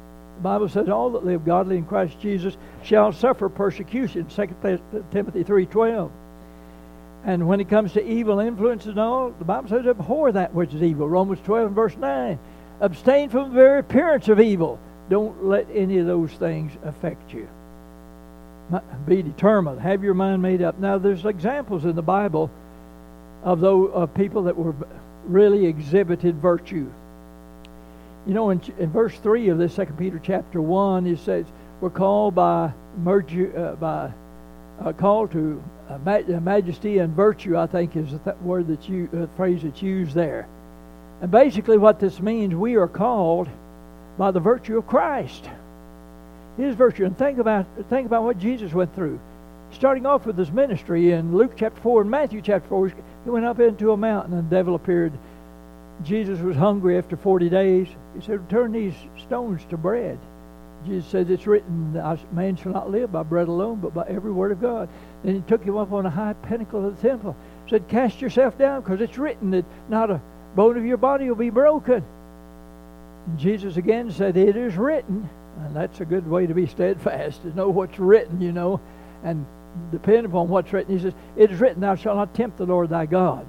Bible 0.41 0.69
says, 0.69 0.89
all 0.89 1.11
that 1.11 1.25
live 1.25 1.45
godly 1.45 1.77
in 1.77 1.85
Christ 1.85 2.19
Jesus 2.21 2.57
shall 2.83 3.13
suffer 3.13 3.49
persecution. 3.49 4.27
2 4.27 4.47
Timothy 5.11 5.45
3.12. 5.45 6.11
And 7.25 7.49
when 7.49 7.61
it 7.61 7.69
comes 7.69 7.93
to 7.95 8.07
evil 8.07 8.39
influences 8.39 8.89
and 8.89 9.01
all, 9.01 9.31
the 9.31 9.45
Bible 9.45 9.69
says, 9.69 9.87
abhor 9.87 10.33
that 10.33 10.55
which 10.55 10.73
is 10.73 10.83
evil. 10.83 11.09
Romans 11.09 11.41
12 11.45 11.67
and 11.67 11.77
verse 11.77 11.97
9. 11.97 12.39
Abstain 12.81 13.29
from 13.29 13.49
the 13.49 13.55
very 13.55 13.81
appearance 13.81 14.29
of 14.29 14.41
evil. 14.41 14.79
Don't 15.11 15.45
let 15.45 15.67
any 15.75 15.99
of 15.99 16.07
those 16.07 16.31
things 16.33 16.73
affect 16.85 17.35
you. 17.35 17.49
Be 19.07 19.23
determined. 19.23 19.81
Have 19.81 20.05
your 20.05 20.15
mind 20.15 20.43
made 20.43 20.63
up. 20.63 20.79
Now, 20.79 20.99
there's 20.99 21.25
examples 21.25 21.85
in 21.85 21.97
the 21.97 22.03
Bible 22.03 22.51
of 23.43 23.61
those 23.61 23.91
of 23.93 24.15
people 24.15 24.43
that 24.45 24.57
were 24.57 24.75
really 25.25 25.67
exhibited 25.67 26.37
virtue. 26.37 26.91
You 28.29 28.35
know, 28.35 28.51
in, 28.51 28.61
in 28.79 28.91
verse 28.91 29.17
three 29.23 29.49
of 29.49 29.57
this 29.57 29.73
Second 29.73 29.97
Peter 29.97 30.21
chapter 30.23 30.61
one, 30.61 31.07
it 31.07 31.19
says 31.21 31.47
we're 31.81 31.89
called 31.89 32.35
by 32.35 32.75
merge, 32.99 33.35
uh, 33.57 33.75
by 33.77 34.13
uh, 34.85 34.93
to 34.93 35.65
uh, 35.89 35.99
majesty 35.99 36.99
and 36.99 37.17
virtue. 37.17 37.57
I 37.57 37.67
think 37.67 37.97
is 37.97 38.13
the 38.13 38.19
th- 38.19 38.37
word 38.43 38.69
that 38.69 38.87
you 38.87 39.09
uh, 39.15 39.35
phrase 39.39 39.63
that's 39.63 39.81
used 39.81 40.15
there. 40.15 40.47
And 41.23 41.31
basically, 41.31 41.79
what 41.79 42.01
this 42.01 42.21
means, 42.21 42.55
we 42.55 42.75
are 42.75 42.87
called 42.87 43.49
by 44.19 44.31
the 44.31 44.41
virtue 44.41 44.77
of 44.77 44.87
Christ. 44.87 45.49
His 46.59 46.75
virtue. 46.75 47.07
And 47.07 47.17
think 47.17 47.39
about 47.39 47.65
think 47.89 48.07
about 48.07 48.25
what 48.25 48.39
Jesus 48.39 48.75
went 48.75 48.95
through. 48.95 49.19
Starting 49.73 50.05
off 50.05 50.27
with 50.27 50.37
his 50.37 50.51
ministry 50.51 51.13
in 51.13 51.35
Luke 51.35 51.53
chapter 51.57 51.81
4 51.81 52.03
and 52.03 52.11
Matthew 52.11 52.43
chapter 52.43 52.69
4, 52.69 52.89
he 53.25 53.31
went 53.31 53.47
up 53.47 53.59
into 53.59 53.93
a 53.93 53.97
mountain 53.97 54.35
and 54.35 54.51
the 54.51 54.55
devil 54.55 54.75
appeared. 54.75 55.15
Jesus 56.05 56.39
was 56.41 56.57
hungry 56.57 56.97
after 56.97 57.17
40 57.17 57.49
days. 57.49 57.89
He 58.19 58.27
said, 58.27 58.49
Turn 58.51 58.73
these 58.73 58.95
stones 59.17 59.65
to 59.71 59.77
bread. 59.77 60.19
Jesus 60.87 61.11
said, 61.11 61.31
It's 61.31 61.47
written, 61.47 61.93
man 62.33 62.57
shall 62.57 62.73
not 62.73 62.91
live 62.91 63.13
by 63.13 63.23
bread 63.23 63.49
alone, 63.49 63.81
but 63.81 63.95
by 63.95 64.05
every 64.09 64.33
word 64.33 64.53
of 64.53 64.61
God. 64.61 64.89
Then 65.23 65.37
he 65.37 65.41
took 65.43 65.63
him 65.63 65.77
up 65.77 65.93
on 65.93 66.07
a 66.07 66.11
high 66.11 66.33
pinnacle 66.33 66.87
of 66.87 67.01
the 67.01 67.09
temple. 67.09 67.37
Said, 67.69 67.89
Cast 67.89 68.21
yourself 68.21 68.59
down, 68.59 68.83
because 68.83 69.01
it's 69.01 69.19
written 69.19 69.51
that 69.53 69.65
not 69.89 70.11
a 70.11 70.21
bone 70.55 70.77
of 70.77 70.85
your 70.85 70.97
body 70.97 71.29
will 71.29 71.37
be 71.37 71.51
broken. 71.51 72.05
And 73.27 73.39
Jesus 73.39 73.77
again 73.77 74.11
said, 74.11 74.37
It 74.37 74.57
is 74.57 74.77
written. 74.77 75.29
And 75.61 75.75
that's 75.75 76.01
a 76.01 76.05
good 76.05 76.29
way 76.29 76.47
to 76.47 76.55
be 76.55 76.67
steadfast, 76.67 77.43
to 77.43 77.55
know 77.55 77.69
what's 77.69 77.99
written, 77.99 78.41
you 78.41 78.53
know, 78.53 78.81
and 79.25 79.45
depend 79.91 80.27
upon 80.27 80.49
what's 80.49 80.73
written. 80.73 80.97
He 80.97 81.03
says, 81.03 81.15
It 81.37 81.51
is 81.51 81.61
written, 81.61 81.81
Thou 81.81 81.95
shalt 81.95 82.17
not 82.17 82.35
tempt 82.35 82.59
the 82.59 82.67
Lord 82.67 82.91
thy 82.91 83.07
God. 83.07 83.47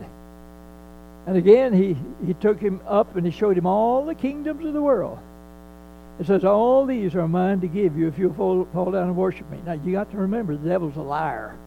And 1.27 1.37
again, 1.37 1.73
he, 1.73 1.95
he 2.25 2.33
took 2.33 2.59
him 2.59 2.81
up 2.87 3.15
and 3.15 3.25
he 3.25 3.31
showed 3.31 3.57
him 3.57 3.65
all 3.65 4.05
the 4.05 4.15
kingdoms 4.15 4.65
of 4.65 4.73
the 4.73 4.81
world. 4.81 5.19
It 6.19 6.27
says, 6.27 6.43
All 6.43 6.85
these 6.85 7.15
are 7.15 7.27
mine 7.27 7.61
to 7.61 7.67
give 7.67 7.97
you 7.97 8.07
if 8.07 8.17
you 8.17 8.33
fall, 8.33 8.67
fall 8.73 8.91
down 8.91 9.03
and 9.03 9.15
worship 9.15 9.49
me. 9.49 9.59
Now, 9.65 9.73
you 9.73 9.91
got 9.91 10.11
to 10.11 10.17
remember, 10.17 10.57
the 10.57 10.67
devil's 10.67 10.97
a 10.97 11.01
liar. 11.01 11.57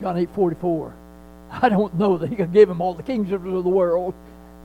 John 0.00 0.16
8 0.16 0.30
44. 0.34 0.94
I 1.62 1.68
don't 1.68 1.94
know 1.94 2.18
that 2.18 2.28
he 2.28 2.36
could 2.36 2.52
give 2.52 2.68
him 2.68 2.80
all 2.80 2.94
the 2.94 3.02
kingdoms 3.02 3.32
of 3.32 3.42
the 3.42 3.70
world. 3.70 4.14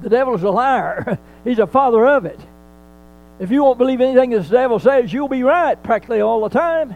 The 0.01 0.09
devil's 0.09 0.43
a 0.43 0.49
liar. 0.49 1.17
He's 1.43 1.59
a 1.59 1.67
father 1.67 2.05
of 2.05 2.25
it. 2.25 2.39
If 3.39 3.51
you 3.51 3.63
won't 3.63 3.77
believe 3.77 4.01
anything 4.01 4.29
the 4.29 4.41
devil 4.41 4.79
says, 4.79 5.11
you'll 5.11 5.27
be 5.27 5.43
right 5.43 5.81
practically 5.81 6.21
all 6.21 6.41
the 6.41 6.49
time. 6.49 6.95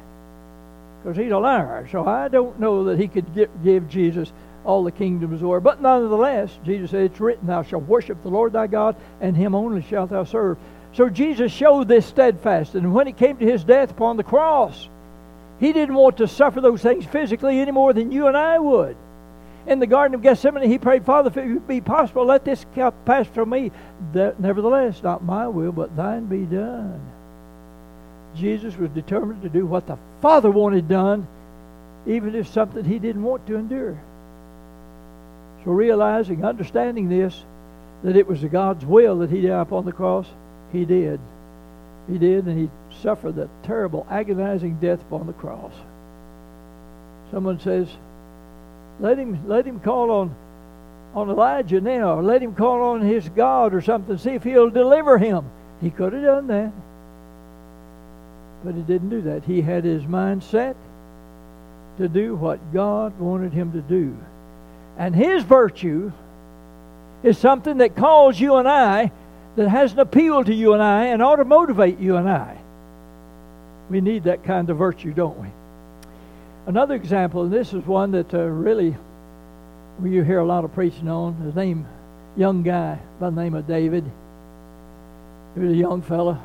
Because 1.01 1.17
he's 1.17 1.31
a 1.31 1.37
liar. 1.37 1.87
So 1.91 2.05
I 2.05 2.27
don't 2.27 2.59
know 2.59 2.85
that 2.85 2.99
he 2.99 3.07
could 3.07 3.25
give 3.63 3.89
Jesus 3.89 4.31
all 4.69 4.83
the 4.83 4.91
kingdoms 4.91 5.41
of. 5.41 5.63
But 5.63 5.81
nonetheless, 5.81 6.57
Jesus 6.65 6.91
said, 6.91 7.05
It's 7.05 7.19
written, 7.19 7.47
Thou 7.47 7.63
shalt 7.63 7.85
worship 7.85 8.21
the 8.21 8.29
Lord 8.29 8.53
thy 8.53 8.67
God, 8.67 8.95
and 9.19 9.35
him 9.35 9.55
only 9.55 9.81
shalt 9.81 10.11
thou 10.11 10.23
serve. 10.23 10.57
So 10.93 11.09
Jesus 11.09 11.51
showed 11.51 11.87
this 11.87 12.05
steadfast. 12.05 12.75
And 12.75 12.93
when 12.93 13.07
it 13.07 13.17
came 13.17 13.37
to 13.37 13.45
his 13.45 13.63
death 13.63 13.91
upon 13.91 14.17
the 14.17 14.23
cross, 14.23 14.87
he 15.59 15.73
didn't 15.73 15.95
want 15.95 16.17
to 16.17 16.27
suffer 16.27 16.61
those 16.61 16.81
things 16.81 17.05
physically 17.05 17.59
any 17.59 17.71
more 17.71 17.93
than 17.93 18.11
you 18.11 18.27
and 18.27 18.37
I 18.37 18.59
would 18.59 18.95
in 19.69 19.79
the 19.79 19.87
Garden 19.87 20.15
of 20.15 20.23
Gethsemane, 20.23 20.69
he 20.69 20.79
prayed, 20.79 21.05
Father, 21.05 21.29
if 21.29 21.37
it 21.37 21.67
be 21.67 21.79
possible, 21.79 22.25
let 22.25 22.43
this 22.43 22.65
cup 22.73 23.05
pass 23.05 23.27
from 23.27 23.49
me. 23.51 23.71
That, 24.13 24.39
nevertheless, 24.39 25.03
not 25.03 25.23
my 25.23 25.47
will, 25.47 25.71
but 25.71 25.95
thine 25.95 26.25
be 26.25 26.45
done. 26.45 26.99
Jesus 28.35 28.75
was 28.77 28.89
determined 28.91 29.43
to 29.43 29.49
do 29.49 29.65
what 29.65 29.85
the 29.85 29.97
Father 30.21 30.49
wanted 30.49 30.87
done, 30.87 31.27
even 32.07 32.33
if 32.33 32.47
something 32.47 32.83
he 32.83 32.97
didn't 32.99 33.23
want 33.23 33.45
to 33.47 33.55
endure. 33.55 33.99
So 35.63 35.71
realizing, 35.71 36.45
understanding 36.45 37.09
this, 37.09 37.43
that 38.03 38.15
it 38.15 38.27
was 38.27 38.43
God's 38.45 38.85
will 38.85 39.19
that 39.19 39.29
he 39.29 39.41
died 39.41 39.61
upon 39.61 39.85
the 39.85 39.91
cross, 39.91 40.27
he 40.71 40.85
did. 40.85 41.19
He 42.09 42.17
did, 42.17 42.45
and 42.45 42.57
he 42.57 42.69
suffered 43.01 43.35
that 43.35 43.49
terrible, 43.63 44.07
agonizing 44.09 44.79
death 44.79 45.01
upon 45.01 45.27
the 45.27 45.33
cross. 45.33 45.73
Someone 47.31 47.59
says, 47.59 47.87
let 48.99 49.17
him 49.17 49.47
let 49.47 49.65
him 49.65 49.79
call 49.79 50.11
on 50.11 50.35
on 51.15 51.29
Elijah 51.29 51.81
now, 51.81 52.19
or 52.19 52.23
let 52.23 52.41
him 52.41 52.53
call 52.53 52.81
on 52.81 53.01
his 53.01 53.27
God 53.29 53.73
or 53.73 53.81
something, 53.81 54.17
see 54.17 54.31
if 54.31 54.43
he'll 54.43 54.69
deliver 54.69 55.17
him. 55.17 55.49
He 55.81 55.89
could 55.89 56.13
have 56.13 56.23
done 56.23 56.47
that. 56.47 56.71
But 58.63 58.75
he 58.75 58.81
didn't 58.81 59.09
do 59.09 59.21
that. 59.21 59.43
He 59.43 59.61
had 59.61 59.83
his 59.83 60.05
mind 60.05 60.43
set 60.43 60.75
to 61.97 62.07
do 62.07 62.35
what 62.35 62.73
God 62.73 63.17
wanted 63.19 63.53
him 63.53 63.71
to 63.71 63.81
do. 63.81 64.15
And 64.99 65.15
his 65.15 65.43
virtue 65.43 66.11
is 67.23 67.37
something 67.37 67.77
that 67.77 67.95
calls 67.95 68.37
you 68.37 68.57
and 68.57 68.67
I, 68.67 69.11
that 69.55 69.69
has 69.69 69.93
an 69.93 69.99
appeal 69.99 70.43
to 70.43 70.53
you 70.53 70.73
and 70.73 70.83
I, 70.83 71.05
and 71.05 71.23
ought 71.23 71.37
to 71.37 71.45
motivate 71.45 71.99
you 71.99 72.17
and 72.17 72.29
I. 72.29 72.57
We 73.89 74.01
need 74.01 74.25
that 74.25 74.43
kind 74.43 74.69
of 74.69 74.77
virtue, 74.77 75.13
don't 75.13 75.39
we? 75.39 75.47
Another 76.67 76.95
example, 76.95 77.43
and 77.43 77.51
this 77.51 77.73
is 77.73 77.83
one 77.85 78.11
that 78.11 78.33
uh, 78.33 78.39
really 78.39 78.95
you 80.03 80.21
hear 80.23 80.39
a 80.39 80.45
lot 80.45 80.65
of 80.65 80.73
preaching 80.73 81.07
on. 81.07 81.33
His 81.35 81.55
name, 81.55 81.87
young 82.35 82.61
guy 82.61 82.99
by 83.19 83.29
the 83.29 83.41
name 83.41 83.55
of 83.55 83.65
David. 83.67 84.03
He 85.55 85.61
was 85.61 85.71
a 85.71 85.75
young 85.75 86.01
fella. 86.01 86.41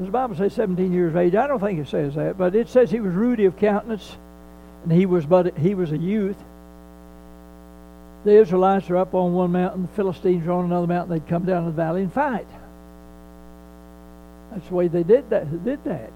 the 0.00 0.10
Bible 0.10 0.36
says 0.36 0.54
17 0.54 0.92
years 0.92 1.10
of 1.10 1.16
age. 1.18 1.34
I 1.34 1.46
don't 1.46 1.60
think 1.60 1.78
it 1.78 1.88
says 1.88 2.14
that, 2.14 2.38
but 2.38 2.54
it 2.54 2.68
says 2.68 2.90
he 2.90 3.00
was 3.00 3.14
ruddy 3.14 3.44
of 3.44 3.58
countenance, 3.58 4.16
and 4.82 4.92
he 4.92 5.04
was 5.06 5.26
but 5.26 5.56
he 5.58 5.74
was 5.74 5.92
a 5.92 5.98
youth. 5.98 6.36
The 8.24 8.32
Israelites 8.32 8.90
are 8.90 8.96
up 8.96 9.14
on 9.14 9.32
one 9.32 9.52
mountain, 9.52 9.82
the 9.82 9.88
Philistines 9.88 10.46
are 10.46 10.52
on 10.52 10.64
another 10.64 10.86
mountain. 10.86 11.10
They'd 11.10 11.28
come 11.28 11.44
down 11.44 11.64
to 11.64 11.70
the 11.70 11.76
valley 11.76 12.02
and 12.02 12.12
fight. 12.12 12.48
That's 14.50 14.68
the 14.68 14.74
way 14.74 14.88
they 14.88 15.02
did 15.02 15.30
that. 15.30 15.64
Did 15.64 15.84
that. 15.84 16.10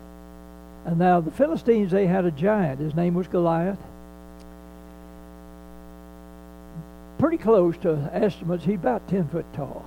And 0.85 0.99
now 0.99 1.21
the 1.21 1.31
Philistines, 1.31 1.93
they 1.93 2.07
had 2.07 2.25
a 2.25 2.31
giant. 2.31 2.81
His 2.81 2.95
name 2.95 3.15
was 3.15 3.29
Goliath. 3.29 3.79
Pretty 7.19 7.39
close 7.39 7.77
to 7.79 8.11
estimates. 8.13 8.65
He's 8.65 8.75
about 8.75 9.07
10 9.09 9.29
foot 9.29 9.47
tall. 9.53 9.85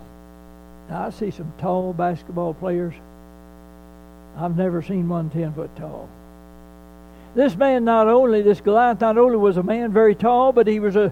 Now 0.89 1.07
I 1.07 1.09
see 1.09 1.31
some 1.31 1.51
tall 1.57 1.91
basketball 1.91 2.53
players. 2.53 2.93
I've 4.37 4.55
never 4.55 4.81
seen 4.81 5.09
one 5.09 5.29
10 5.29 5.53
foot 5.53 5.75
tall. 5.75 6.07
This 7.33 7.57
man, 7.57 7.83
not 7.83 8.07
only, 8.07 8.41
this 8.41 8.61
Goliath, 8.61 9.01
not 9.01 9.17
only 9.17 9.35
was 9.35 9.57
a 9.57 9.63
man 9.63 9.91
very 9.91 10.15
tall, 10.15 10.53
but 10.53 10.67
he 10.67 10.79
was 10.79 10.95
a 10.95 11.11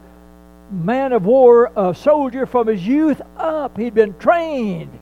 man 0.72 1.14
of 1.14 1.26
war, 1.26 1.72
a 1.76 1.94
soldier 1.94 2.46
from 2.46 2.68
his 2.68 2.86
youth 2.86 3.22
up. 3.38 3.78
He'd 3.78 3.94
been 3.94 4.18
trained. 4.18 5.00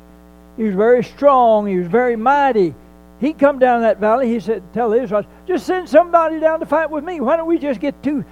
He 0.58 0.64
was 0.64 0.76
very 0.76 1.04
strong. 1.04 1.66
He 1.68 1.78
was 1.78 1.88
very 1.88 2.16
mighty. 2.16 2.76
He 3.20 3.34
come 3.34 3.60
down 3.60 3.82
that 3.82 4.00
valley. 4.00 4.28
He 4.28 4.40
said, 4.40 4.64
"Tell 4.74 4.90
the 4.90 5.02
Israelites, 5.02 5.28
just 5.46 5.66
send 5.66 5.88
somebody 5.88 6.40
down 6.40 6.60
to 6.60 6.66
fight 6.66 6.90
with 6.90 7.04
me. 7.04 7.20
Why 7.22 7.38
don't 7.38 7.48
we 7.48 7.60
just 7.60 7.80
get 7.80 8.02
two, 8.02 8.26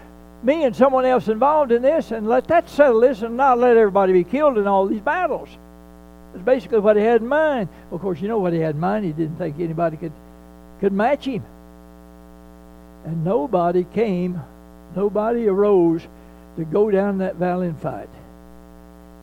me 0.44 0.64
and 0.64 0.76
someone 0.76 1.06
else 1.06 1.28
involved 1.28 1.72
in 1.72 1.82
this, 1.82 2.12
and 2.12 2.28
let 2.28 2.48
that 2.48 2.68
settle 2.68 3.00
this, 3.00 3.22
and 3.22 3.38
not 3.38 3.60
let 3.60 3.78
everybody 3.78 4.14
be 4.14 4.24
killed 4.24 4.58
in 4.58 4.68
all 4.68 4.88
these 4.88 5.02
battles." 5.02 5.50
That's 6.34 6.44
basically 6.44 6.80
what 6.80 6.98
he 6.98 7.04
had 7.04 7.22
in 7.22 7.28
mind. 7.28 7.70
Of 7.92 8.02
course, 8.02 8.22
you 8.22 8.28
know 8.28 8.40
what 8.40 8.54
he 8.54 8.60
had 8.60 8.76
in 8.76 8.82
mind. 8.82 9.06
He 9.06 9.12
didn't 9.12 9.38
think 9.38 9.60
anybody 9.60 9.98
could 9.98 10.12
could 10.80 10.94
match 10.94 11.26
him. 11.26 11.44
And 13.06 13.24
nobody 13.24 13.86
came, 13.94 14.42
nobody 14.96 15.48
arose 15.48 16.08
to 16.60 16.66
go 16.66 16.92
down 16.92 17.20
that 17.20 17.36
valley 17.36 17.68
and 17.68 17.80
fight. 17.80 18.10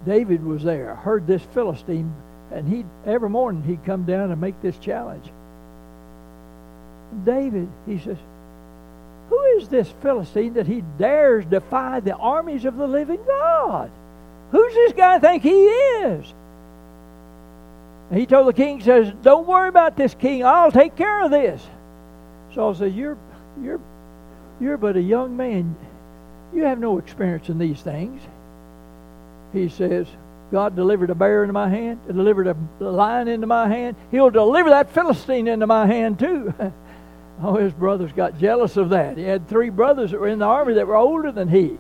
David 0.07 0.44
was 0.44 0.62
there, 0.62 0.94
heard 0.94 1.27
this 1.27 1.42
Philistine, 1.53 2.12
and 2.53 2.66
he 2.68 2.85
every 3.05 3.29
morning 3.29 3.62
he'd 3.62 3.85
come 3.85 4.05
down 4.05 4.31
and 4.31 4.40
make 4.40 4.61
this 4.62 4.79
challenge. 4.79 5.27
David, 7.25 7.68
he 7.87 7.99
says, 7.99 8.16
Who 9.29 9.40
is 9.59 9.68
this 9.68 9.92
Philistine 10.03 10.55
that 10.55 10.66
he 10.66 10.83
dares 10.99 11.44
defy 11.44 12.01
the 12.01 12.14
armies 12.14 12.64
of 12.64 12.77
the 12.77 12.87
living 12.87 13.22
God? 13.27 13.90
Who's 14.51 14.75
this 14.75 14.92
guy 14.92 15.18
think 15.18 15.42
he 15.42 15.66
is? 15.66 16.33
And 18.11 18.20
he 18.20 18.27
told 18.27 18.46
the 18.46 18.53
king, 18.53 18.81
says, 18.81 19.12
Don't 19.22 19.46
worry 19.46 19.68
about 19.68 19.96
this 19.96 20.14
king, 20.14 20.44
I'll 20.44 20.72
take 20.72 20.96
care 20.96 21.25
of 21.25 21.31
this. 21.31 21.66
Saul 22.55 22.75
says, 22.75 22.94
You're 22.94 23.18
you're 23.62 23.81
you're 24.61 24.79
but 24.79 24.96
a 24.96 25.03
young 25.03 25.37
man. 25.37 25.77
You 26.55 26.65
have 26.65 26.79
no 26.79 26.99
experience 26.99 27.49
in 27.49 27.59
these 27.59 27.81
things. 27.81 28.21
He 29.53 29.69
says, 29.69 30.07
God 30.53 30.77
delivered 30.77 31.11
a 31.11 31.15
bear 31.15 31.43
into 31.43 31.53
my 31.53 31.69
hand, 31.69 32.01
delivered 32.07 32.47
a 32.47 32.85
lion 32.85 33.29
into 33.29 33.47
my 33.47 33.69
hand. 33.69 33.97
He'll 34.11 34.31
deliver 34.31 34.71
that 34.71 34.93
Philistine 34.93 35.49
into 35.49 35.67
my 35.67 35.87
hand 35.87 36.19
too. 36.19 36.55
oh, 37.43 37.57
his 37.57 37.73
brothers 37.73 38.13
got 38.13 38.39
jealous 38.39 38.77
of 38.77 38.91
that. 38.91 39.17
He 39.17 39.25
had 39.25 39.49
three 39.49 39.71
brothers 39.71 40.13
that 40.13 40.21
were 40.21 40.29
in 40.29 40.39
the 40.39 40.47
army 40.47 40.75
that 40.75 40.87
were 40.87 40.97
older 40.97 41.33
than 41.33 41.49
he. 41.49 41.79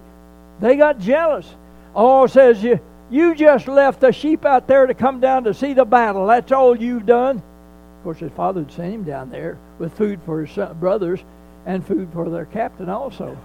They 0.60 0.76
got 0.76 0.98
jealous. 0.98 1.46
Oh, 1.94 2.26
says 2.26 2.62
you, 2.62 2.80
you 3.10 3.34
just 3.34 3.68
left 3.68 4.00
the 4.00 4.12
sheep 4.12 4.44
out 4.44 4.66
there 4.66 4.86
to 4.86 4.94
come 4.94 5.20
down 5.20 5.44
to 5.44 5.54
see 5.54 5.72
the 5.72 5.84
battle. 5.84 6.26
That's 6.26 6.50
all 6.50 6.76
you've 6.76 7.06
done. 7.06 7.36
Of 7.36 8.04
course, 8.04 8.18
his 8.18 8.32
father 8.32 8.62
had 8.62 8.72
sent 8.72 8.94
him 8.94 9.04
down 9.04 9.30
there 9.30 9.58
with 9.78 9.96
food 9.96 10.20
for 10.24 10.44
his 10.44 10.58
brothers 10.74 11.20
and 11.66 11.86
food 11.86 12.08
for 12.12 12.28
their 12.28 12.46
captain 12.46 12.88
also. 12.88 13.36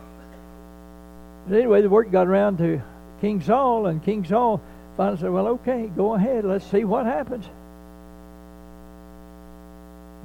But 1.48 1.58
anyway, 1.58 1.82
the 1.82 1.90
word 1.90 2.12
got 2.12 2.28
around 2.28 2.58
to 2.58 2.82
King 3.20 3.42
Saul, 3.42 3.88
and 3.88 4.04
King 4.04 4.26
Saul 4.26 4.62
finally 4.98 5.20
said, 5.20 5.32
Well, 5.32 5.48
okay, 5.48 5.92
go 5.96 6.16
ahead. 6.16 6.46
Let's 6.46 6.70
see 6.70 6.84
what 6.84 7.06
happens. 7.06 7.46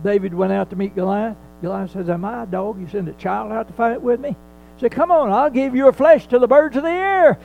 David 0.04 0.34
went 0.34 0.52
out 0.52 0.70
to 0.70 0.76
meet 0.76 0.94
Goliath. 0.94 1.36
Goliath 1.62 1.92
says, 1.92 2.08
Am 2.08 2.24
I 2.24 2.42
a 2.42 2.46
dog? 2.46 2.80
You 2.80 2.88
send 2.88 3.08
a 3.08 3.14
child 3.14 3.52
out 3.52 3.68
to 3.68 3.74
fight 3.74 4.00
with 4.00 4.20
me? 4.20 4.30
He 4.30 4.80
said, 4.80 4.92
Come 4.92 5.10
on, 5.10 5.32
I'll 5.32 5.50
give 5.50 5.74
your 5.74 5.92
flesh 5.92 6.26
to 6.28 6.38
the 6.38 6.46
birds 6.46 6.76
of 6.76 6.82
the 6.82 6.90
air. 6.90 7.38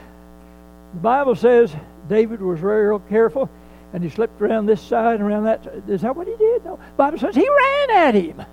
The 0.94 1.00
Bible 1.00 1.36
says 1.36 1.74
David 2.10 2.42
was 2.42 2.60
very 2.60 3.00
careful 3.10 3.50
and 3.94 4.04
he 4.04 4.10
slipped 4.10 4.42
around 4.42 4.66
this 4.66 4.82
side 4.82 5.16
and 5.16 5.24
around 5.24 5.46
that 5.46 5.64
side. 5.64 5.84
Is 5.88 6.02
that 6.02 6.16
what 6.16 6.28
he 6.28 6.36
did? 6.36 6.64
No. 6.66 6.78
The 6.78 6.98
Bible 6.98 7.18
says 7.18 7.36
he 7.36 7.48
ran 7.48 7.92
at 7.92 8.16
him. 8.16 8.46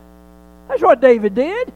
That's 0.68 0.82
what 0.82 1.00
David 1.00 1.34
did. 1.34 1.72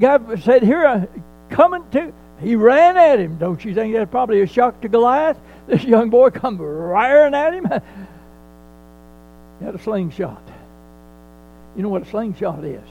God 0.00 0.42
said, 0.42 0.62
Here, 0.62 1.08
coming 1.52 1.84
to. 1.92 2.12
He 2.40 2.56
ran 2.56 2.96
at 2.96 3.20
him. 3.20 3.38
Don't 3.38 3.64
you 3.64 3.74
think 3.74 3.94
that's 3.94 4.10
probably 4.10 4.40
a 4.40 4.46
shock 4.46 4.80
to 4.80 4.88
Goliath? 4.88 5.38
This 5.64 5.84
young 5.84 6.10
boy 6.10 6.30
come 6.30 6.60
raring 6.60 7.34
at 7.34 7.54
him. 7.54 7.64
he 9.60 9.64
had 9.64 9.76
a 9.76 9.78
slingshot. 9.78 10.42
You 11.76 11.84
know 11.84 11.88
what 11.88 12.02
a 12.02 12.06
slingshot 12.06 12.64
is? 12.64 12.82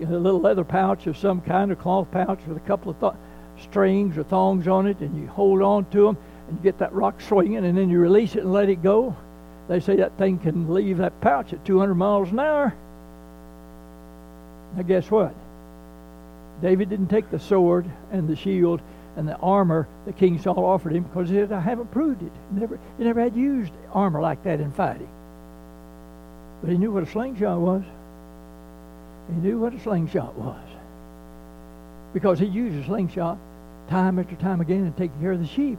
A 0.00 0.04
little 0.04 0.40
leather 0.40 0.62
pouch 0.62 1.08
of 1.08 1.16
some 1.16 1.40
kind, 1.40 1.72
of 1.72 1.80
cloth 1.80 2.12
pouch 2.12 2.38
with 2.46 2.56
a 2.56 2.60
couple 2.60 2.92
of 2.92 3.00
th- 3.00 3.12
strings 3.60 4.16
or 4.16 4.22
thongs 4.22 4.68
on 4.68 4.86
it, 4.86 5.00
and 5.00 5.20
you 5.20 5.26
hold 5.26 5.60
on 5.60 5.90
to 5.90 6.04
them 6.04 6.16
and 6.46 6.58
you 6.58 6.62
get 6.62 6.78
that 6.78 6.92
rock 6.92 7.20
swinging, 7.20 7.64
and 7.64 7.76
then 7.76 7.90
you 7.90 7.98
release 7.98 8.36
it 8.36 8.44
and 8.44 8.52
let 8.52 8.68
it 8.68 8.80
go. 8.80 9.16
They 9.68 9.80
say 9.80 9.96
that 9.96 10.16
thing 10.16 10.38
can 10.38 10.72
leave 10.72 10.98
that 10.98 11.20
pouch 11.20 11.52
at 11.52 11.64
200 11.64 11.96
miles 11.96 12.30
an 12.30 12.38
hour. 12.38 12.72
Now, 14.76 14.82
guess 14.82 15.10
what? 15.10 15.34
David 16.60 16.90
didn't 16.90 17.08
take 17.08 17.30
the 17.30 17.38
sword 17.38 17.86
and 18.10 18.28
the 18.28 18.36
shield 18.36 18.80
and 19.16 19.28
the 19.28 19.36
armor 19.36 19.88
that 20.06 20.16
King 20.16 20.40
Saul 20.40 20.64
offered 20.64 20.92
him 20.92 21.04
because 21.04 21.28
he 21.28 21.36
said, 21.36 21.52
I 21.52 21.60
haven't 21.60 21.90
proved 21.90 22.22
it. 22.22 22.32
Never, 22.52 22.78
he 22.98 23.04
never 23.04 23.20
had 23.20 23.36
used 23.36 23.72
armor 23.92 24.20
like 24.20 24.42
that 24.44 24.60
in 24.60 24.70
fighting. 24.72 25.08
But 26.60 26.70
he 26.70 26.78
knew 26.78 26.90
what 26.90 27.02
a 27.02 27.06
slingshot 27.06 27.60
was. 27.60 27.82
He 29.28 29.40
knew 29.40 29.58
what 29.58 29.74
a 29.74 29.80
slingshot 29.80 30.36
was. 30.36 30.62
Because 32.12 32.38
he 32.38 32.46
used 32.46 32.76
a 32.76 32.84
slingshot 32.84 33.38
time 33.88 34.18
after 34.18 34.36
time 34.36 34.60
again 34.60 34.86
in 34.86 34.92
taking 34.92 35.20
care 35.20 35.32
of 35.32 35.40
the 35.40 35.46
sheep. 35.46 35.78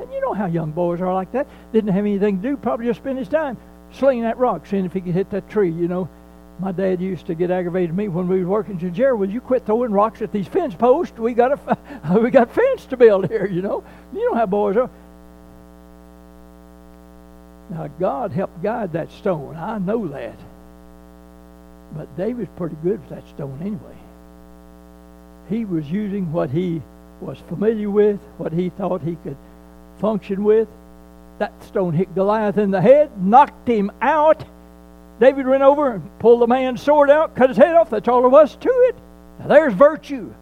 And 0.00 0.12
you 0.12 0.20
know 0.20 0.32
how 0.32 0.46
young 0.46 0.70
boys 0.70 1.00
are 1.00 1.12
like 1.12 1.32
that. 1.32 1.46
Didn't 1.72 1.92
have 1.92 2.04
anything 2.04 2.40
to 2.40 2.50
do, 2.50 2.56
probably 2.56 2.86
just 2.86 3.00
spend 3.00 3.18
his 3.18 3.28
time 3.28 3.56
slinging 3.92 4.24
that 4.24 4.38
rock, 4.38 4.66
seeing 4.66 4.84
if 4.84 4.92
he 4.92 5.00
could 5.00 5.14
hit 5.14 5.30
that 5.30 5.48
tree, 5.48 5.70
you 5.70 5.88
know. 5.88 6.08
My 6.60 6.72
dad 6.72 7.00
used 7.00 7.26
to 7.26 7.34
get 7.34 7.50
aggravated 7.52 7.90
at 7.90 7.96
me 7.96 8.08
when 8.08 8.26
we 8.26 8.38
was 8.38 8.46
working. 8.46 8.80
Said, 8.80 8.94
Jerry, 8.94 9.16
will 9.16 9.30
you 9.30 9.40
quit 9.40 9.64
throwing 9.64 9.92
rocks 9.92 10.22
at 10.22 10.32
these 10.32 10.48
fence 10.48 10.74
posts? 10.74 11.16
We 11.16 11.32
got 11.32 11.52
a 11.52 12.18
we 12.18 12.30
got 12.30 12.52
fence 12.52 12.86
to 12.86 12.96
build 12.96 13.28
here, 13.28 13.46
you 13.46 13.62
know. 13.62 13.84
You 14.12 14.30
know 14.30 14.34
how 14.34 14.46
boys 14.46 14.76
are. 14.76 14.90
Now 17.70 17.86
God 18.00 18.32
helped 18.32 18.60
guide 18.62 18.92
that 18.94 19.12
stone. 19.12 19.56
I 19.56 19.78
know 19.78 20.08
that. 20.08 20.38
But 21.94 22.16
David's 22.16 22.50
pretty 22.56 22.76
good 22.82 23.00
with 23.00 23.10
that 23.10 23.28
stone 23.28 23.58
anyway. 23.60 23.96
He 25.48 25.64
was 25.64 25.88
using 25.90 26.32
what 26.32 26.50
he 26.50 26.82
was 27.20 27.38
familiar 27.48 27.88
with, 27.88 28.20
what 28.36 28.52
he 28.52 28.70
thought 28.70 29.02
he 29.02 29.16
could 29.16 29.36
function 30.00 30.44
with. 30.44 30.68
That 31.38 31.52
stone 31.62 31.94
hit 31.94 32.14
Goliath 32.14 32.58
in 32.58 32.72
the 32.72 32.80
head, 32.80 33.10
knocked 33.22 33.68
him 33.68 33.92
out. 34.02 34.44
David 35.20 35.46
went 35.46 35.62
over 35.62 35.92
and 35.92 36.18
pulled 36.18 36.40
the 36.40 36.46
man's 36.46 36.82
sword 36.82 37.10
out, 37.10 37.34
cut 37.34 37.50
his 37.50 37.56
head 37.56 37.74
off. 37.74 37.90
That's 37.90 38.08
all 38.08 38.20
there 38.20 38.30
was 38.30 38.54
to 38.56 38.68
it. 38.68 38.96
Now, 39.40 39.48
there's 39.48 39.74
virtue. 39.74 40.32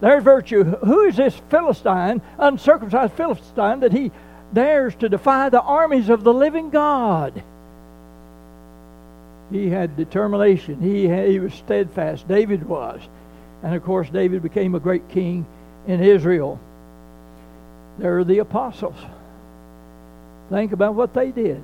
There's 0.00 0.22
virtue. 0.22 0.64
Who 0.64 1.02
is 1.02 1.16
this 1.16 1.34
Philistine, 1.50 2.22
uncircumcised 2.38 3.14
Philistine, 3.14 3.80
that 3.80 3.92
he 3.92 4.10
dares 4.52 4.94
to 4.96 5.08
defy 5.08 5.48
the 5.48 5.60
armies 5.60 6.08
of 6.08 6.24
the 6.24 6.32
living 6.32 6.70
God? 6.70 7.42
He 9.50 9.68
had 9.68 9.96
determination. 9.96 10.80
He, 10.80 11.06
had, 11.06 11.28
he 11.28 11.38
was 11.38 11.54
steadfast. 11.54 12.26
David 12.26 12.66
was. 12.66 13.00
And 13.62 13.74
of 13.74 13.84
course, 13.84 14.08
David 14.10 14.42
became 14.42 14.74
a 14.74 14.80
great 14.80 15.08
king 15.08 15.46
in 15.86 16.02
Israel. 16.02 16.58
There 17.98 18.18
are 18.18 18.24
the 18.24 18.38
apostles. 18.38 18.96
Think 20.50 20.72
about 20.72 20.94
what 20.94 21.14
they 21.14 21.30
did. 21.30 21.62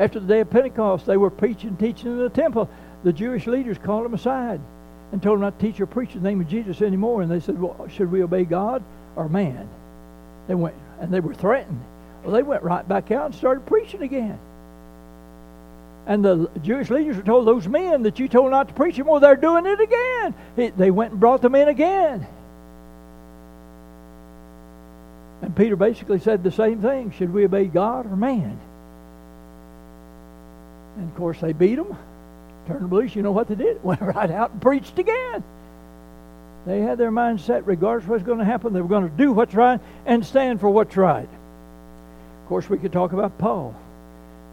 After 0.00 0.18
the 0.18 0.26
day 0.26 0.40
of 0.40 0.48
Pentecost, 0.48 1.04
they 1.04 1.18
were 1.18 1.28
preaching, 1.28 1.76
teaching 1.76 2.12
in 2.12 2.18
the 2.18 2.30
temple. 2.30 2.70
The 3.04 3.12
Jewish 3.12 3.46
leaders 3.46 3.76
called 3.76 4.06
them 4.06 4.14
aside 4.14 4.58
and 5.12 5.22
told 5.22 5.36
them 5.36 5.42
not 5.42 5.58
to 5.58 5.66
teach 5.66 5.78
or 5.78 5.84
preach 5.84 6.14
the 6.14 6.20
name 6.20 6.40
of 6.40 6.48
Jesus 6.48 6.80
anymore. 6.80 7.20
And 7.20 7.30
they 7.30 7.38
said, 7.38 7.60
Well, 7.60 7.86
should 7.88 8.10
we 8.10 8.22
obey 8.22 8.44
God 8.44 8.82
or 9.14 9.28
man? 9.28 9.68
They 10.48 10.54
went, 10.54 10.74
and 11.00 11.12
they 11.12 11.20
were 11.20 11.34
threatened. 11.34 11.84
Well, 12.24 12.32
they 12.32 12.42
went 12.42 12.62
right 12.62 12.88
back 12.88 13.10
out 13.10 13.26
and 13.26 13.34
started 13.34 13.66
preaching 13.66 14.00
again. 14.00 14.38
And 16.06 16.24
the 16.24 16.50
Jewish 16.62 16.88
leaders 16.88 17.16
were 17.16 17.22
told 17.22 17.46
those 17.46 17.68
men 17.68 18.04
that 18.04 18.18
you 18.18 18.26
told 18.26 18.50
not 18.50 18.68
to 18.68 18.74
preach 18.74 18.94
anymore, 18.94 19.20
they're 19.20 19.36
doing 19.36 19.66
it 19.66 19.80
again. 19.80 20.34
they 20.78 20.90
went 20.90 21.12
and 21.12 21.20
brought 21.20 21.42
them 21.42 21.54
in 21.54 21.68
again. 21.68 22.26
And 25.42 25.54
Peter 25.54 25.76
basically 25.76 26.20
said 26.20 26.42
the 26.42 26.50
same 26.50 26.80
thing. 26.80 27.10
Should 27.10 27.34
we 27.34 27.44
obey 27.44 27.66
God 27.66 28.06
or 28.06 28.16
man? 28.16 28.58
And 30.96 31.08
of 31.08 31.16
course, 31.16 31.40
they 31.40 31.52
beat 31.52 31.76
them, 31.76 31.96
turned 32.66 32.82
them 32.82 32.90
loose. 32.90 33.14
You 33.14 33.22
know 33.22 33.32
what 33.32 33.48
they 33.48 33.54
did? 33.54 33.80
Went 33.84 34.00
right 34.00 34.30
out 34.30 34.52
and 34.52 34.62
preached 34.62 34.98
again. 34.98 35.44
They 36.66 36.80
had 36.80 36.98
their 36.98 37.10
mind 37.10 37.40
set, 37.40 37.66
regardless 37.66 38.04
of 38.04 38.10
what's 38.10 38.24
going 38.24 38.38
to 38.38 38.44
happen, 38.44 38.72
they 38.72 38.82
were 38.82 38.88
going 38.88 39.08
to 39.08 39.16
do 39.16 39.32
what's 39.32 39.54
right 39.54 39.80
and 40.04 40.24
stand 40.24 40.60
for 40.60 40.68
what's 40.68 40.96
right. 40.96 41.28
Of 42.42 42.48
course, 42.48 42.68
we 42.68 42.78
could 42.78 42.92
talk 42.92 43.12
about 43.12 43.38
Paul 43.38 43.74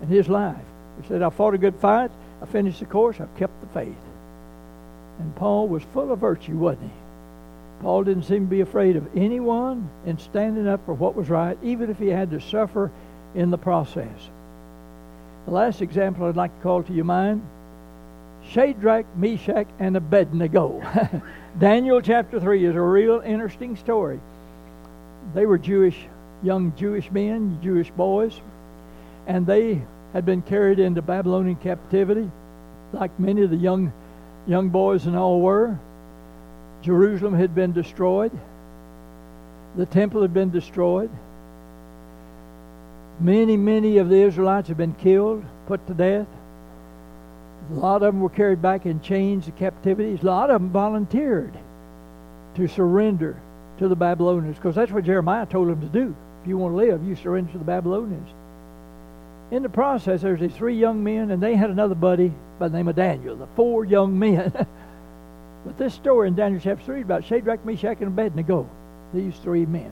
and 0.02 0.10
his 0.10 0.30
life. 0.30 0.56
He 1.02 1.08
said, 1.08 1.22
I 1.22 1.30
fought 1.30 1.54
a 1.54 1.58
good 1.58 1.76
fight, 1.76 2.12
I 2.42 2.46
finished 2.46 2.80
the 2.80 2.86
course, 2.86 3.20
I've 3.20 3.36
kept 3.36 3.60
the 3.62 3.68
faith. 3.68 3.96
And 5.20 5.36
Paul 5.36 5.68
was 5.68 5.84
full 5.94 6.12
of 6.12 6.20
virtue, 6.20 6.56
wasn't 6.56 6.84
he? 6.84 6.98
Paul 7.82 8.04
didn't 8.04 8.24
seem 8.24 8.46
to 8.46 8.50
be 8.50 8.62
afraid 8.62 8.96
of 8.96 9.16
anyone 9.16 9.90
in 10.06 10.18
standing 10.18 10.68
up 10.68 10.86
for 10.86 10.94
what 10.94 11.16
was 11.16 11.30
right, 11.30 11.58
even 11.62 11.90
if 11.90 12.00
he 12.00 12.08
had 12.08 12.32
to 12.32 12.42
suffer 12.42 12.92
in 13.36 13.52
the 13.52 13.58
process. 13.58 14.30
The 15.48 15.54
last 15.54 15.82
example 15.82 16.26
I'd 16.26 16.36
like 16.36 16.54
to 16.58 16.62
call 16.62 16.84
to 16.84 16.94
your 16.94 17.06
mind 17.06 17.42
Shadrach, 18.50 19.06
Meshach, 19.16 19.68
and 19.80 19.96
Abednego. 19.96 20.84
Daniel 21.60 22.02
chapter 22.02 22.38
3 22.38 22.66
is 22.66 22.76
a 22.76 22.82
real 22.82 23.22
interesting 23.22 23.78
story. 23.78 24.20
They 25.34 25.46
were 25.46 25.58
Jewish, 25.58 25.96
young 26.44 26.76
Jewish 26.76 27.10
men, 27.12 27.60
Jewish 27.64 27.90
boys, 27.92 28.42
and 29.26 29.48
they 29.48 29.82
had 30.12 30.26
been 30.26 30.42
carried 30.42 30.80
into 30.80 31.02
Babylonian 31.02 31.56
captivity, 31.56 32.30
like 32.92 33.18
many 33.18 33.42
of 33.42 33.50
the 33.50 33.56
young, 33.56 33.94
young 34.48 34.68
boys 34.68 35.06
and 35.06 35.16
all 35.16 35.40
were. 35.40 35.80
Jerusalem 36.82 37.34
had 37.34 37.56
been 37.56 37.72
destroyed. 37.72 38.38
The 39.78 39.86
temple 39.86 40.24
had 40.24 40.34
been 40.34 40.52
destroyed. 40.52 41.10
Many, 43.20 43.58
many 43.58 43.98
of 43.98 44.10
the 44.10 44.22
Israelites 44.22 44.68
had 44.68 44.78
been 44.78 44.94
killed, 44.94 45.44
put 45.66 45.86
to 45.88 45.94
death. 45.94 46.28
A 47.72 47.74
lot 47.74 48.04
of 48.04 48.14
them 48.14 48.22
were 48.22 48.30
carried 48.30 48.62
back 48.62 48.86
in 48.86 49.02
chains 49.02 49.46
to 49.46 49.52
captivities. 49.52 50.22
A 50.22 50.26
lot 50.26 50.50
of 50.50 50.62
them 50.62 50.70
volunteered 50.70 51.58
to 52.56 52.68
surrender 52.68 53.42
to 53.80 53.88
the 53.88 53.96
Babylonians 53.96 54.56
because 54.56 54.76
that's 54.76 54.92
what 54.92 55.04
Jeremiah 55.04 55.46
told 55.46 55.70
them 55.70 55.82
to 55.82 55.88
do. 55.88 56.16
If 56.42 56.48
you 56.48 56.58
want 56.58 56.74
to 56.74 56.78
live, 56.78 57.04
you 57.04 57.16
surrender 57.16 57.52
to 57.54 57.58
the 57.58 57.64
Babylonians. 57.64 58.30
In 59.50 59.64
the 59.64 59.70
process, 59.70 60.22
there's 60.22 60.40
these 60.40 60.56
three 60.56 60.78
young 60.78 61.04
men, 61.04 61.32
and 61.32 61.42
they 61.42 61.56
had 61.56 61.70
another 61.70 61.96
buddy 61.96 62.34
by 62.60 62.68
the 62.68 62.78
name 62.78 62.88
of 62.88 62.96
Daniel, 62.96 63.36
the 63.36 63.48
four 63.56 63.86
young 63.86 64.18
men. 64.20 64.52
but 65.66 65.78
this 65.78 65.94
story 65.94 66.28
in 66.28 66.36
Daniel 66.36 66.62
chapter 66.64 66.86
3 66.86 67.00
is 67.00 67.04
about 67.04 67.26
Shadrach, 67.26 67.66
Meshach, 67.66 67.98
and 68.00 68.08
Abednego, 68.08 68.70
these 69.14 69.36
three 69.38 69.66
men. 69.66 69.92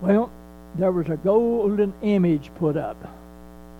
Well, 0.00 0.30
there 0.78 0.92
was 0.92 1.08
a 1.08 1.16
golden 1.16 1.92
image 2.02 2.50
put 2.58 2.76
up. 2.76 2.96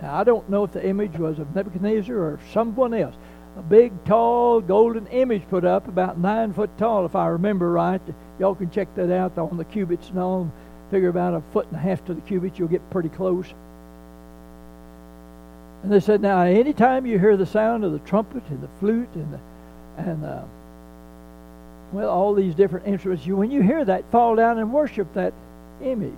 Now, 0.02 0.14
I 0.14 0.24
don't 0.24 0.48
know 0.48 0.64
if 0.64 0.72
the 0.72 0.86
image 0.86 1.16
was 1.18 1.38
of 1.38 1.54
Nebuchadnezzar 1.54 2.16
or 2.16 2.38
someone 2.52 2.94
else. 2.94 3.14
A 3.58 3.62
big, 3.62 3.92
tall, 4.04 4.60
golden 4.60 5.06
image 5.06 5.48
put 5.48 5.64
up, 5.64 5.88
about 5.88 6.18
nine 6.18 6.52
foot 6.52 6.76
tall, 6.76 7.06
if 7.06 7.16
I 7.16 7.28
remember 7.28 7.70
right. 7.70 8.00
Y'all 8.38 8.54
can 8.54 8.70
check 8.70 8.94
that 8.96 9.10
out 9.10 9.38
on 9.38 9.56
the 9.56 9.64
cubits 9.64 10.10
and 10.10 10.18
all. 10.18 10.52
Figure 10.90 11.08
about 11.08 11.34
a 11.34 11.40
foot 11.52 11.66
and 11.68 11.76
a 11.76 11.78
half 11.78 12.04
to 12.04 12.14
the 12.14 12.20
cubits, 12.20 12.58
you'll 12.58 12.68
get 12.68 12.88
pretty 12.90 13.08
close. 13.08 13.46
And 15.82 15.92
they 15.92 16.00
said, 16.00 16.20
now, 16.20 16.40
anytime 16.40 17.06
you 17.06 17.18
hear 17.18 17.36
the 17.36 17.46
sound 17.46 17.84
of 17.84 17.92
the 17.92 17.98
trumpet 18.00 18.42
and 18.50 18.62
the 18.62 18.68
flute 18.78 19.08
and 19.14 19.32
the, 19.32 19.40
and 19.96 20.24
uh, 20.24 20.42
well, 21.92 22.10
all 22.10 22.34
these 22.34 22.54
different 22.54 22.86
instruments, 22.86 23.26
you 23.26 23.36
when 23.36 23.50
you 23.50 23.62
hear 23.62 23.84
that, 23.84 24.10
fall 24.10 24.36
down 24.36 24.58
and 24.58 24.72
worship 24.72 25.12
that 25.14 25.32
image. 25.82 26.12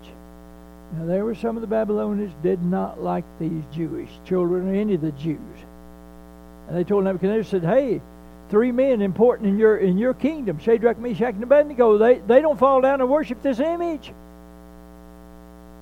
Now, 0.96 1.04
there 1.06 1.24
were 1.24 1.34
some 1.34 1.56
of 1.56 1.60
the 1.60 1.66
Babylonians 1.66 2.32
did 2.42 2.62
not 2.62 3.02
like 3.02 3.24
these 3.38 3.62
Jewish 3.72 4.08
children 4.24 4.68
or 4.68 4.74
any 4.74 4.94
of 4.94 5.02
the 5.02 5.12
Jews. 5.12 5.38
And 6.68 6.76
they 6.76 6.84
told 6.84 7.04
Nebuchadnezzar, 7.04 7.60
said, 7.60 7.64
hey, 7.64 8.00
three 8.48 8.72
men 8.72 9.02
important 9.02 9.48
in 9.48 9.58
your 9.58 9.76
in 9.76 9.98
your 9.98 10.14
kingdom, 10.14 10.58
Shadrach, 10.58 10.98
Meshach, 10.98 11.34
and 11.34 11.42
Abednego, 11.42 11.98
they, 11.98 12.18
they 12.20 12.40
don't 12.40 12.58
fall 12.58 12.80
down 12.80 13.00
and 13.02 13.10
worship 13.10 13.42
this 13.42 13.60
image. 13.60 14.12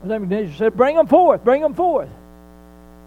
And 0.03 0.11
Nebuchadnezzar 0.11 0.57
said, 0.57 0.77
bring 0.77 0.97
them 0.97 1.07
forth, 1.07 1.45
bring 1.45 1.63
them 1.63 1.75
forth. 1.75 2.11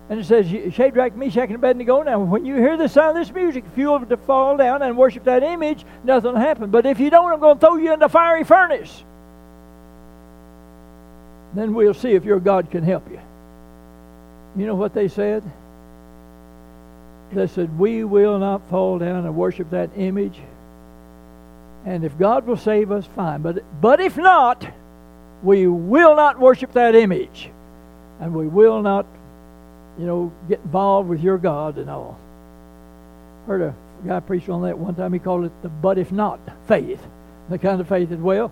And 0.10 0.20
it 0.20 0.26
says, 0.26 0.48
Shadrach, 0.74 1.16
Meshach, 1.16 1.50
and 1.50 1.56
Abednego. 1.56 2.02
Now, 2.02 2.20
when 2.20 2.44
you 2.44 2.56
hear 2.56 2.78
the 2.78 2.88
sound 2.88 3.18
of 3.18 3.28
this 3.28 3.34
music, 3.34 3.64
if 3.72 3.78
you 3.78 3.92
were 3.92 4.06
to 4.06 4.18
fall 4.18 4.58
down 4.58 4.82
and 4.82 4.98
worship 4.98 5.26
that 5.26 5.44
image, 5.44 5.86
nothing 6.04 6.34
will 6.34 6.40
happen. 6.40 6.72
But 6.72 6.88
if 6.88 7.00
you 7.00 7.12
don't, 7.12 7.32
I'm 7.32 7.40
going 7.40 7.60
to 7.60 7.66
throw 7.66 7.76
you 7.76 7.94
in 7.94 8.00
the 8.00 8.10
fiery 8.10 8.44
furnace. 8.44 9.04
Then 11.54 11.74
we'll 11.74 11.94
see 11.94 12.12
if 12.12 12.26
your 12.26 12.40
God 12.40 12.70
can 12.70 12.84
help 12.84 13.10
you. 13.10 13.20
You 14.58 14.66
know 14.66 14.76
what 14.76 14.94
they 14.94 15.08
said? 15.08 15.44
They 17.32 17.48
said, 17.48 17.78
We 17.78 18.04
will 18.04 18.40
not 18.40 18.68
fall 18.70 19.00
down 19.00 19.26
and 19.26 19.36
worship 19.36 19.70
that 19.72 19.92
image. 19.96 20.40
And 21.86 22.04
if 22.04 22.18
God 22.18 22.46
will 22.46 22.58
save 22.58 22.92
us, 22.92 23.06
fine. 23.16 23.42
But, 23.42 23.64
but 23.82 24.00
if 24.00 24.18
not, 24.18 24.68
we 25.44 25.68
will 25.68 26.16
not 26.16 26.40
worship 26.40 26.74
that 26.74 26.96
image. 26.96 27.50
And 28.20 28.34
we 28.34 28.48
will 28.48 28.82
not, 28.82 29.06
you 29.98 30.06
know, 30.06 30.32
get 30.50 30.60
involved 30.60 31.10
with 31.10 31.22
your 31.22 31.38
God 31.38 31.78
and 31.78 31.90
all. 31.90 32.20
Heard 33.48 33.62
a 33.62 33.76
guy 34.06 34.20
preach 34.20 34.50
on 34.50 34.64
that 34.64 34.78
one 34.78 34.96
time. 34.96 35.14
He 35.14 35.20
called 35.20 35.46
it 35.46 35.52
the 35.62 35.70
but 35.70 35.98
if 35.98 36.12
not 36.12 36.40
faith. 36.68 37.02
The 37.50 37.58
kind 37.58 37.80
of 37.80 37.88
faith 37.88 38.10
that, 38.10 38.20
well, 38.20 38.52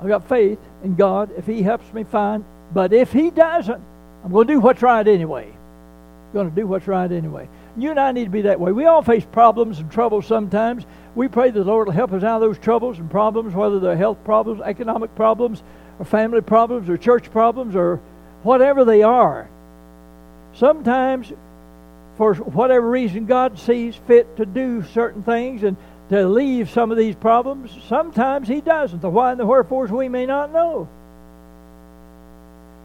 I've 0.00 0.08
got 0.08 0.28
faith 0.28 0.58
in 0.84 0.94
God. 0.94 1.30
If 1.36 1.46
He 1.46 1.62
helps 1.62 1.92
me, 1.92 2.04
fine. 2.04 2.44
But 2.72 2.92
if 2.92 3.12
He 3.12 3.30
doesn't, 3.30 3.82
I'm 4.24 4.32
going 4.32 4.46
to 4.46 4.54
do 4.54 4.60
what's 4.60 4.82
right 4.82 5.06
anyway. 5.06 5.46
I'm 5.46 6.32
going 6.32 6.50
to 6.50 6.54
do 6.54 6.66
what's 6.66 6.86
right 6.86 7.10
anyway. 7.10 7.48
You 7.78 7.90
and 7.90 8.00
I 8.00 8.12
need 8.12 8.24
to 8.24 8.30
be 8.30 8.42
that 8.42 8.58
way. 8.58 8.72
We 8.72 8.86
all 8.86 9.02
face 9.02 9.24
problems 9.30 9.78
and 9.78 9.90
troubles 9.90 10.26
sometimes. 10.26 10.84
We 11.14 11.28
pray 11.28 11.50
that 11.50 11.58
the 11.58 11.64
Lord 11.64 11.88
will 11.88 11.94
help 11.94 12.12
us 12.12 12.22
out 12.22 12.42
of 12.42 12.48
those 12.48 12.58
troubles 12.58 12.98
and 12.98 13.10
problems, 13.10 13.54
whether 13.54 13.78
they're 13.80 13.96
health 13.96 14.22
problems, 14.24 14.60
economic 14.62 15.14
problems, 15.14 15.62
or 15.98 16.04
family 16.04 16.40
problems, 16.40 16.88
or 16.88 16.96
church 16.96 17.30
problems, 17.30 17.76
or 17.76 18.00
whatever 18.42 18.84
they 18.84 19.02
are. 19.02 19.48
Sometimes, 20.54 21.32
for 22.16 22.34
whatever 22.34 22.88
reason, 22.88 23.26
God 23.26 23.58
sees 23.58 23.94
fit 23.94 24.36
to 24.38 24.46
do 24.46 24.82
certain 24.94 25.22
things, 25.22 25.62
and 25.62 25.76
to 26.10 26.26
leave 26.28 26.70
some 26.70 26.90
of 26.90 26.96
these 26.96 27.14
problems. 27.14 27.70
Sometimes 27.88 28.48
He 28.48 28.60
doesn't. 28.60 29.02
The 29.02 29.10
why 29.10 29.32
and 29.32 29.40
the 29.40 29.46
wherefores 29.46 29.90
we 29.90 30.08
may 30.08 30.26
not 30.26 30.52
know. 30.52 30.88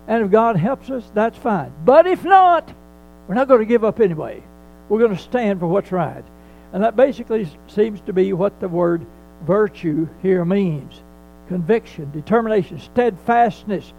And 0.08 0.26
if 0.26 0.32
God 0.32 0.56
helps 0.56 0.90
us, 0.90 1.04
that's 1.14 1.38
fine. 1.38 1.72
But 1.86 2.08
if 2.08 2.24
not, 2.24 2.74
we're 3.28 3.36
not 3.36 3.48
going 3.48 3.60
to 3.60 3.66
give 3.66 3.84
up 3.84 4.00
anyway. 4.00 4.44
We're 4.90 5.00
going 5.00 5.16
to 5.16 5.22
stand 5.22 5.60
for 5.60 5.68
what's 5.68 5.92
right. 5.92 6.24
And 6.74 6.84
that 6.84 6.96
basically 6.96 7.48
seems 7.68 8.02
to 8.02 8.14
be 8.14 8.34
what 8.34 8.60
the 8.60 8.68
word 8.68 9.06
virtue 9.46 10.08
here 10.22 10.46
means 10.46 11.02
conviction, 11.48 12.10
determination, 12.12 12.80
steadfastness, 12.80 13.94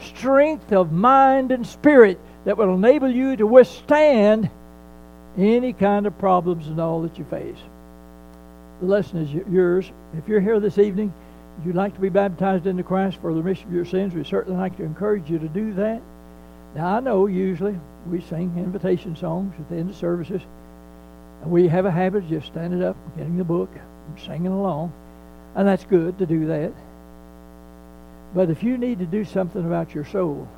strength 0.00 0.72
of 0.72 0.90
mind 0.90 1.52
and 1.52 1.64
spirit 1.64 2.18
that 2.44 2.56
will 2.56 2.74
enable 2.74 3.08
you 3.08 3.36
to 3.36 3.46
withstand 3.46 4.50
any 5.38 5.72
kind 5.72 6.06
of 6.06 6.18
problems 6.18 6.66
and 6.66 6.80
all 6.80 7.02
that 7.02 7.16
you 7.16 7.24
face 7.24 7.58
the 8.80 8.86
lesson 8.86 9.18
is 9.18 9.30
yours. 9.52 9.90
If 10.16 10.26
you're 10.26 10.40
here 10.40 10.58
this 10.58 10.78
evening, 10.78 11.12
you'd 11.64 11.76
like 11.76 11.94
to 11.94 12.00
be 12.00 12.08
baptized 12.08 12.66
into 12.66 12.82
Christ 12.82 13.18
for 13.20 13.32
the 13.34 13.42
remission 13.42 13.68
of 13.68 13.74
your 13.74 13.84
sins, 13.84 14.14
we 14.14 14.24
certainly 14.24 14.58
like 14.58 14.76
to 14.78 14.84
encourage 14.84 15.30
you 15.30 15.38
to 15.38 15.48
do 15.48 15.74
that. 15.74 16.00
Now, 16.74 16.96
I 16.96 17.00
know 17.00 17.26
usually 17.26 17.78
we 18.08 18.20
sing 18.22 18.54
invitation 18.56 19.16
songs 19.16 19.54
at 19.58 19.68
the 19.68 19.76
end 19.76 19.90
of 19.90 19.96
services, 19.96 20.40
and 21.42 21.50
we 21.50 21.68
have 21.68 21.84
a 21.84 21.90
habit 21.90 22.24
of 22.24 22.30
just 22.30 22.46
standing 22.46 22.82
up, 22.82 22.96
getting 23.16 23.36
the 23.36 23.44
book, 23.44 23.70
and 23.74 24.20
singing 24.20 24.46
along, 24.46 24.92
and 25.54 25.68
that's 25.68 25.84
good 25.84 26.18
to 26.18 26.26
do 26.26 26.46
that. 26.46 26.72
But 28.34 28.48
if 28.48 28.62
you 28.62 28.78
need 28.78 29.00
to 29.00 29.06
do 29.06 29.24
something 29.24 29.66
about 29.66 29.94
your 29.94 30.04
soul, 30.04 30.48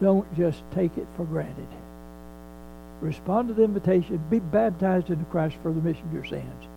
don't 0.00 0.32
just 0.36 0.62
take 0.72 0.96
it 0.96 1.06
for 1.16 1.24
granted. 1.24 1.66
Respond 3.00 3.48
to 3.48 3.54
the 3.54 3.64
invitation, 3.64 4.22
be 4.30 4.38
baptized 4.38 5.10
into 5.10 5.24
Christ 5.26 5.56
for 5.62 5.70
the 5.70 5.80
remission 5.80 6.06
of 6.06 6.14
your 6.14 6.24
sins. 6.24 6.68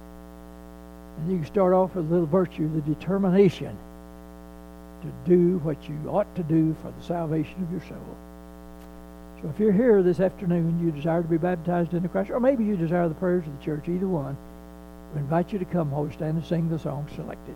And 1.20 1.32
you 1.32 1.38
can 1.38 1.48
start 1.48 1.74
off 1.74 1.96
with 1.96 2.06
a 2.06 2.10
little 2.10 2.26
virtue, 2.26 2.70
the 2.74 2.82
determination 2.82 3.78
to 5.02 5.30
do 5.30 5.60
what 5.60 5.88
you 5.88 5.98
ought 6.10 6.34
to 6.36 6.44
do 6.44 6.76
for 6.82 6.92
the 6.92 7.04
salvation 7.04 7.62
of 7.64 7.72
your 7.72 7.82
soul. 7.82 8.18
So 9.42 9.50
if 9.50 9.60
you're 9.60 9.72
here 9.72 10.04
this 10.04 10.20
afternoon, 10.20 10.80
you 10.84 10.92
desire 10.92 11.22
to 11.22 11.28
be 11.28 11.38
baptized 11.38 11.94
into 11.94 12.10
Christ, 12.10 12.30
or 12.30 12.40
maybe 12.40 12.66
you 12.66 12.76
desire 12.76 13.08
the 13.08 13.16
prayers 13.16 13.46
of 13.48 13.58
the 13.58 13.64
church, 13.64 13.88
either 13.88 14.08
one, 14.08 14.38
we 15.14 15.22
invite 15.22 15.54
you 15.54 15.60
to 15.60 15.66
come 15.66 15.92
we 15.92 16.12
stand 16.12 16.38
and 16.38 16.46
sing 16.46 16.70
the 16.70 16.78
song 16.78 17.08
selected. 17.16 17.56